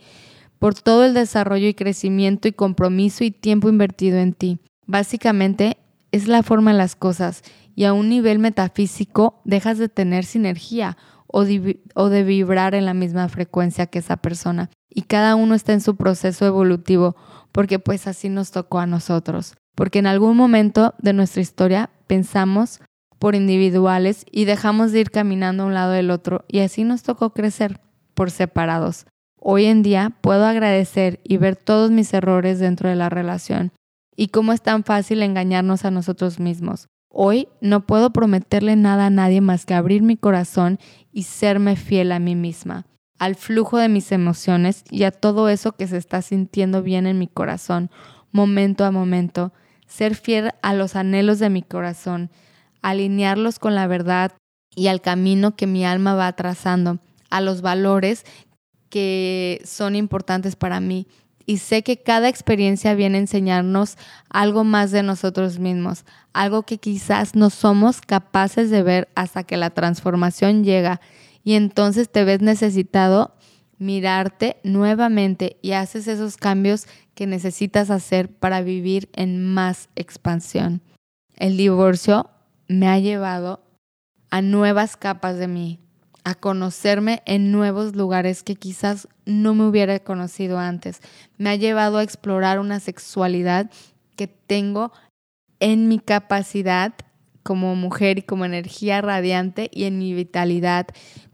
por 0.59 0.75
todo 0.75 1.05
el 1.05 1.13
desarrollo 1.13 1.67
y 1.67 1.73
crecimiento 1.73 2.47
y 2.47 2.51
compromiso 2.51 3.23
y 3.23 3.31
tiempo 3.31 3.69
invertido 3.69 4.17
en 4.17 4.33
ti. 4.33 4.59
Básicamente 4.85 5.77
es 6.11 6.27
la 6.27 6.43
forma 6.43 6.71
de 6.71 6.77
las 6.77 6.95
cosas 6.95 7.43
y 7.75 7.85
a 7.85 7.93
un 7.93 8.09
nivel 8.09 8.39
metafísico 8.39 9.41
dejas 9.45 9.77
de 9.77 9.87
tener 9.87 10.25
sinergia 10.25 10.97
o, 11.27 11.45
o 11.95 12.09
de 12.09 12.23
vibrar 12.23 12.75
en 12.75 12.85
la 12.85 12.93
misma 12.93 13.29
frecuencia 13.29 13.85
que 13.85 13.99
esa 13.99 14.17
persona. 14.17 14.69
Y 14.89 15.03
cada 15.03 15.35
uno 15.35 15.55
está 15.55 15.73
en 15.73 15.81
su 15.81 15.95
proceso 15.95 16.45
evolutivo 16.45 17.15
porque 17.51 17.79
pues 17.79 18.07
así 18.07 18.27
nos 18.27 18.51
tocó 18.51 18.79
a 18.79 18.87
nosotros. 18.87 19.55
Porque 19.75 19.99
en 19.99 20.07
algún 20.07 20.35
momento 20.35 20.95
de 20.97 21.13
nuestra 21.13 21.41
historia 21.41 21.89
pensamos 22.09 22.81
por 23.19 23.35
individuales 23.35 24.25
y 24.29 24.43
dejamos 24.43 24.91
de 24.91 24.99
ir 24.99 25.11
caminando 25.11 25.63
a 25.63 25.67
un 25.67 25.73
lado 25.73 25.93
del 25.93 26.11
otro 26.11 26.43
y 26.49 26.59
así 26.59 26.83
nos 26.83 27.03
tocó 27.03 27.29
crecer 27.29 27.79
por 28.13 28.31
separados. 28.31 29.05
Hoy 29.39 29.65
en 29.65 29.83
día 29.83 30.17
puedo 30.19 30.45
agradecer 30.45 31.21
y 31.23 31.37
ver 31.37 31.55
todos 31.55 31.91
mis 31.91 32.13
errores 32.13 32.59
dentro 32.59 32.89
de 32.89 32.95
la 32.97 33.07
relación 33.09 33.71
y 34.17 34.27
cómo 34.27 34.51
es 34.51 34.61
tan 34.61 34.83
fácil 34.83 35.23
engañarnos 35.23 35.85
a 35.85 35.91
nosotros 35.91 36.41
mismos, 36.41 36.89
Hoy 37.11 37.47
no 37.59 37.87
puedo 37.87 38.11
prometerle 38.11 38.75
nada 38.75 39.07
a 39.07 39.09
nadie 39.09 39.41
más 39.41 39.65
que 39.65 39.73
abrir 39.73 40.03
mi 40.03 40.15
corazón 40.15 40.77
y 41.11 41.23
serme 41.23 41.75
fiel 41.75 42.11
a 42.11 42.19
mí 42.19 42.35
misma, 42.35 42.85
al 43.17 43.35
flujo 43.35 43.77
de 43.77 43.89
mis 43.89 44.11
emociones 44.11 44.83
y 44.91 45.03
a 45.03 45.11
todo 45.11 45.49
eso 45.49 45.71
que 45.71 45.87
se 45.87 45.97
está 45.97 46.21
sintiendo 46.21 46.83
bien 46.83 47.07
en 47.07 47.17
mi 47.17 47.27
corazón, 47.27 47.89
momento 48.31 48.85
a 48.85 48.91
momento, 48.91 49.53
ser 49.89 50.15
fiel 50.15 50.51
a 50.61 50.73
los 50.73 50.95
anhelos 50.95 51.39
de 51.39 51.49
mi 51.49 51.61
corazón, 51.61 52.29
alinearlos 52.81 53.59
con 53.59 53.75
la 53.75 53.87
verdad 53.87 54.31
y 54.73 54.87
al 54.87 55.01
camino 55.01 55.57
que 55.57 55.67
mi 55.67 55.83
alma 55.83 56.13
va 56.13 56.31
trazando, 56.33 56.99
a 57.29 57.41
los 57.41 57.61
valores 57.61 58.23
que 58.89 59.61
son 59.65 59.95
importantes 59.95 60.55
para 60.55 60.79
mí. 60.79 61.07
Y 61.45 61.57
sé 61.57 61.81
que 61.81 61.97
cada 61.97 62.29
experiencia 62.29 62.93
viene 62.93 63.17
a 63.17 63.21
enseñarnos 63.21 63.97
algo 64.29 64.63
más 64.63 64.91
de 64.91 65.01
nosotros 65.01 65.57
mismos, 65.57 66.05
algo 66.31 66.61
que 66.61 66.77
quizás 66.77 67.33
no 67.33 67.49
somos 67.49 68.01
capaces 68.01 68.69
de 68.69 68.83
ver 68.83 69.09
hasta 69.15 69.43
que 69.43 69.57
la 69.57 69.71
transformación 69.71 70.63
llega. 70.63 71.01
Y 71.43 71.55
entonces 71.55 72.11
te 72.11 72.23
ves 72.23 72.41
necesitado 72.41 73.35
mirarte 73.79 74.57
nuevamente 74.63 75.57
y 75.61 75.71
haces 75.71 76.07
esos 76.07 76.37
cambios 76.37 76.85
que 77.15 77.25
necesitas 77.25 77.89
hacer 77.89 78.29
para 78.29 78.61
vivir 78.61 79.09
en 79.13 79.43
más 79.43 79.89
expansión. 79.95 80.81
El 81.35 81.57
divorcio 81.57 82.29
me 82.67 82.87
ha 82.87 82.99
llevado 82.99 83.63
a 84.29 84.41
nuevas 84.41 84.95
capas 84.95 85.37
de 85.37 85.47
mí, 85.47 85.79
a 86.23 86.35
conocerme 86.35 87.23
en 87.25 87.51
nuevos 87.51 87.95
lugares 87.95 88.43
que 88.43 88.55
quizás 88.55 89.07
no 89.25 89.55
me 89.55 89.65
hubiera 89.65 89.97
conocido 89.99 90.59
antes. 90.59 91.01
Me 91.37 91.49
ha 91.49 91.55
llevado 91.55 91.97
a 91.97 92.03
explorar 92.03 92.59
una 92.59 92.79
sexualidad 92.79 93.71
que 94.15 94.27
tengo 94.27 94.91
en 95.59 95.87
mi 95.87 95.99
capacidad 95.99 96.93
como 97.43 97.75
mujer 97.75 98.19
y 98.19 98.21
como 98.21 98.45
energía 98.45 99.01
radiante 99.01 99.69
y 99.73 99.85
en 99.85 99.97
mi 99.97 100.13
vitalidad. 100.13 100.87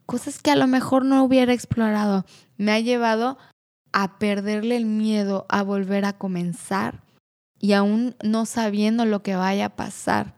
Cosas 0.06 0.42
que 0.42 0.52
a 0.52 0.56
lo 0.56 0.68
mejor 0.68 1.06
no 1.06 1.24
hubiera 1.24 1.54
explorado. 1.54 2.26
Me 2.58 2.72
ha 2.72 2.80
llevado 2.80 3.38
a 3.92 4.20
perderle 4.20 4.78
el 4.78 4.86
miedo 4.86 5.46
a 5.50 5.64
volver 5.64 6.06
a 6.06 6.14
comenzar 6.14 7.04
y 7.60 7.74
aún 7.74 8.16
no 8.24 8.46
sabiendo 8.46 9.06
lo 9.06 9.24
que 9.24 9.36
vaya 9.36 9.68
a 9.68 9.76
pasar. 9.76 10.36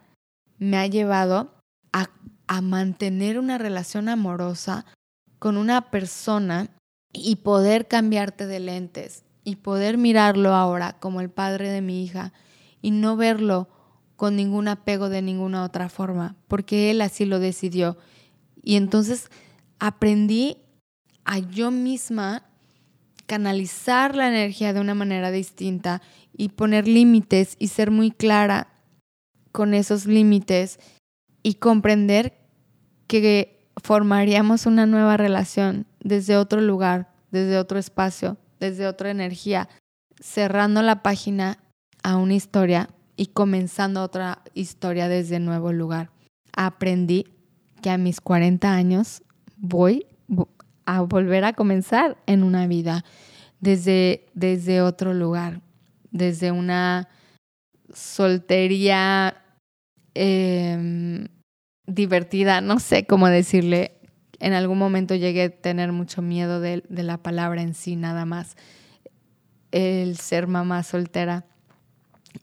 Me 0.57 0.77
ha 0.77 0.87
llevado 0.87 1.53
a 1.91 2.09
a 2.47 2.61
mantener 2.61 3.37
una 3.37 3.57
relación 3.57 4.09
amorosa 4.09 4.85
con 5.39 5.57
una 5.57 5.91
persona 5.91 6.69
y 7.13 7.37
poder 7.37 7.87
cambiarte 7.87 8.47
de 8.47 8.59
lentes 8.59 9.23
y 9.43 9.57
poder 9.57 9.97
mirarlo 9.97 10.55
ahora 10.55 10.97
como 10.99 11.21
el 11.21 11.29
padre 11.29 11.69
de 11.69 11.81
mi 11.81 12.03
hija 12.03 12.33
y 12.81 12.91
no 12.91 13.15
verlo 13.15 13.67
con 14.15 14.35
ningún 14.35 14.67
apego 14.67 15.09
de 15.09 15.21
ninguna 15.21 15.63
otra 15.63 15.89
forma, 15.89 16.35
porque 16.47 16.89
él 16.89 17.01
así 17.01 17.25
lo 17.25 17.39
decidió. 17.39 17.97
Y 18.63 18.75
entonces 18.75 19.29
aprendí 19.79 20.57
a 21.25 21.39
yo 21.39 21.71
misma 21.71 22.43
canalizar 23.25 24.15
la 24.15 24.29
energía 24.29 24.73
de 24.73 24.79
una 24.79 24.95
manera 24.95 25.31
distinta 25.31 26.01
y 26.35 26.49
poner 26.49 26.87
límites 26.87 27.55
y 27.59 27.67
ser 27.67 27.91
muy 27.91 28.11
clara 28.11 28.69
con 29.51 29.73
esos 29.73 30.05
límites 30.05 30.79
y 31.43 31.55
comprender 31.55 32.37
que 33.07 33.69
formaríamos 33.83 34.65
una 34.65 34.85
nueva 34.85 35.17
relación 35.17 35.85
desde 35.99 36.37
otro 36.37 36.61
lugar, 36.61 37.11
desde 37.31 37.57
otro 37.57 37.79
espacio, 37.79 38.37
desde 38.59 38.87
otra 38.87 39.11
energía, 39.11 39.67
cerrando 40.19 40.81
la 40.81 41.03
página 41.03 41.59
a 42.03 42.17
una 42.17 42.35
historia 42.35 42.89
y 43.15 43.27
comenzando 43.27 44.03
otra 44.03 44.41
historia 44.53 45.09
desde 45.09 45.39
nuevo 45.39 45.73
lugar. 45.73 46.11
Aprendí 46.55 47.25
que 47.81 47.89
a 47.89 47.97
mis 47.97 48.21
40 48.21 48.71
años 48.71 49.21
voy 49.57 50.05
a 50.85 51.01
volver 51.01 51.43
a 51.43 51.53
comenzar 51.53 52.17
en 52.25 52.43
una 52.43 52.67
vida 52.67 53.03
desde, 53.59 54.25
desde 54.33 54.81
otro 54.81 55.13
lugar, 55.13 55.61
desde 56.11 56.51
una 56.51 57.09
soltería 57.93 59.43
eh, 60.13 61.27
divertida, 61.87 62.61
no 62.61 62.79
sé 62.79 63.05
cómo 63.05 63.27
decirle. 63.27 63.93
En 64.39 64.53
algún 64.53 64.77
momento 64.77 65.15
llegué 65.15 65.43
a 65.43 65.49
tener 65.49 65.91
mucho 65.91 66.21
miedo 66.21 66.59
de, 66.59 66.83
la 66.89 67.17
palabra 67.17 67.61
en 67.61 67.73
sí, 67.73 67.95
nada 67.95 68.25
más. 68.25 68.55
El 69.71 70.17
ser 70.17 70.47
mamá 70.47 70.83
soltera 70.83 71.45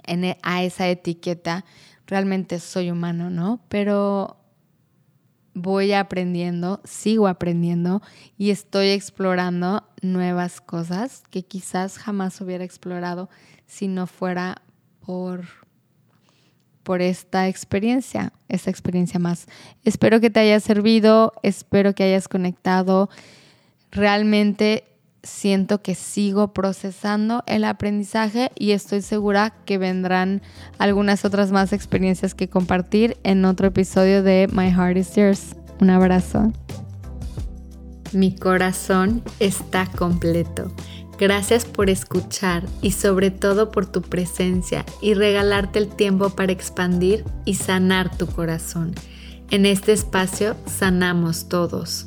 e, 0.07 0.37
a 0.43 0.65
esa 0.65 0.89
etiqueta, 0.89 1.65
realmente 2.07 2.59
soy 2.59 2.91
humano, 2.91 3.31
¿no? 3.31 3.61
Pero 3.69 4.44
voy 5.55 5.93
aprendiendo, 5.93 6.81
sigo 6.85 7.29
aprendiendo 7.29 8.03
y 8.37 8.51
estoy 8.51 8.89
explorando 8.89 9.85
nuevas 10.03 10.61
cosas 10.61 11.23
que 11.31 11.45
quizás 11.45 11.99
jamás 11.99 12.41
hubiera 12.41 12.65
explorado 12.65 13.31
si 13.67 13.89
no 13.89 14.07
fuera 14.07 14.63
por 15.01 15.45
por 16.83 17.01
esta 17.01 17.49
experiencia, 17.49 18.35
esta 18.49 18.69
experiencia 18.71 19.19
más. 19.19 19.47
Espero 19.85 20.21
que 20.21 20.29
te 20.29 20.41
haya 20.41 20.61
servido, 20.61 21.33
espero 21.43 21.95
que 21.95 22.05
hayas 22.05 22.29
conectado. 22.29 23.09
Realmente 23.91 24.85
siento 25.25 25.83
que 25.83 25.95
sigo 25.95 26.53
procesando 26.53 27.43
el 27.47 27.65
aprendizaje 27.65 28.53
y 28.57 28.73
estoy 28.73 29.03
segura 29.03 29.55
que 29.65 29.79
vendrán 29.79 30.43
algunas 30.79 31.25
otras 31.25 31.51
más 31.51 31.73
experiencias 31.73 32.35
que 32.35 32.49
compartir 32.49 33.17
en 33.25 33.45
otro 33.45 33.67
episodio 33.67 34.23
de 34.23 34.49
My 34.53 34.71
Heart 34.71 34.97
is 34.97 35.17
Yours. 35.17 35.57
Un 35.81 35.91
abrazo. 35.91 36.53
Mi 38.13 38.37
corazón 38.37 39.23
está 39.41 39.87
completo. 39.87 40.73
Gracias 41.19 41.65
por 41.65 41.91
escuchar 41.91 42.65
y 42.83 42.91
sobre 42.93 43.31
todo 43.31 43.71
por 43.71 43.87
tu 43.87 44.03
presencia 44.03 44.85
y 45.01 45.15
regalarte 45.15 45.79
el 45.79 45.89
tiempo 45.89 46.31
para 46.31 46.53
expandir 46.53 47.25
y 47.45 47.55
sanar 47.55 48.17
tu 48.17 48.27
corazón. 48.27 48.95
En 49.51 49.67
este 49.67 49.93
espacio 49.93 50.57
sanamos 50.67 51.49
todos. 51.49 52.07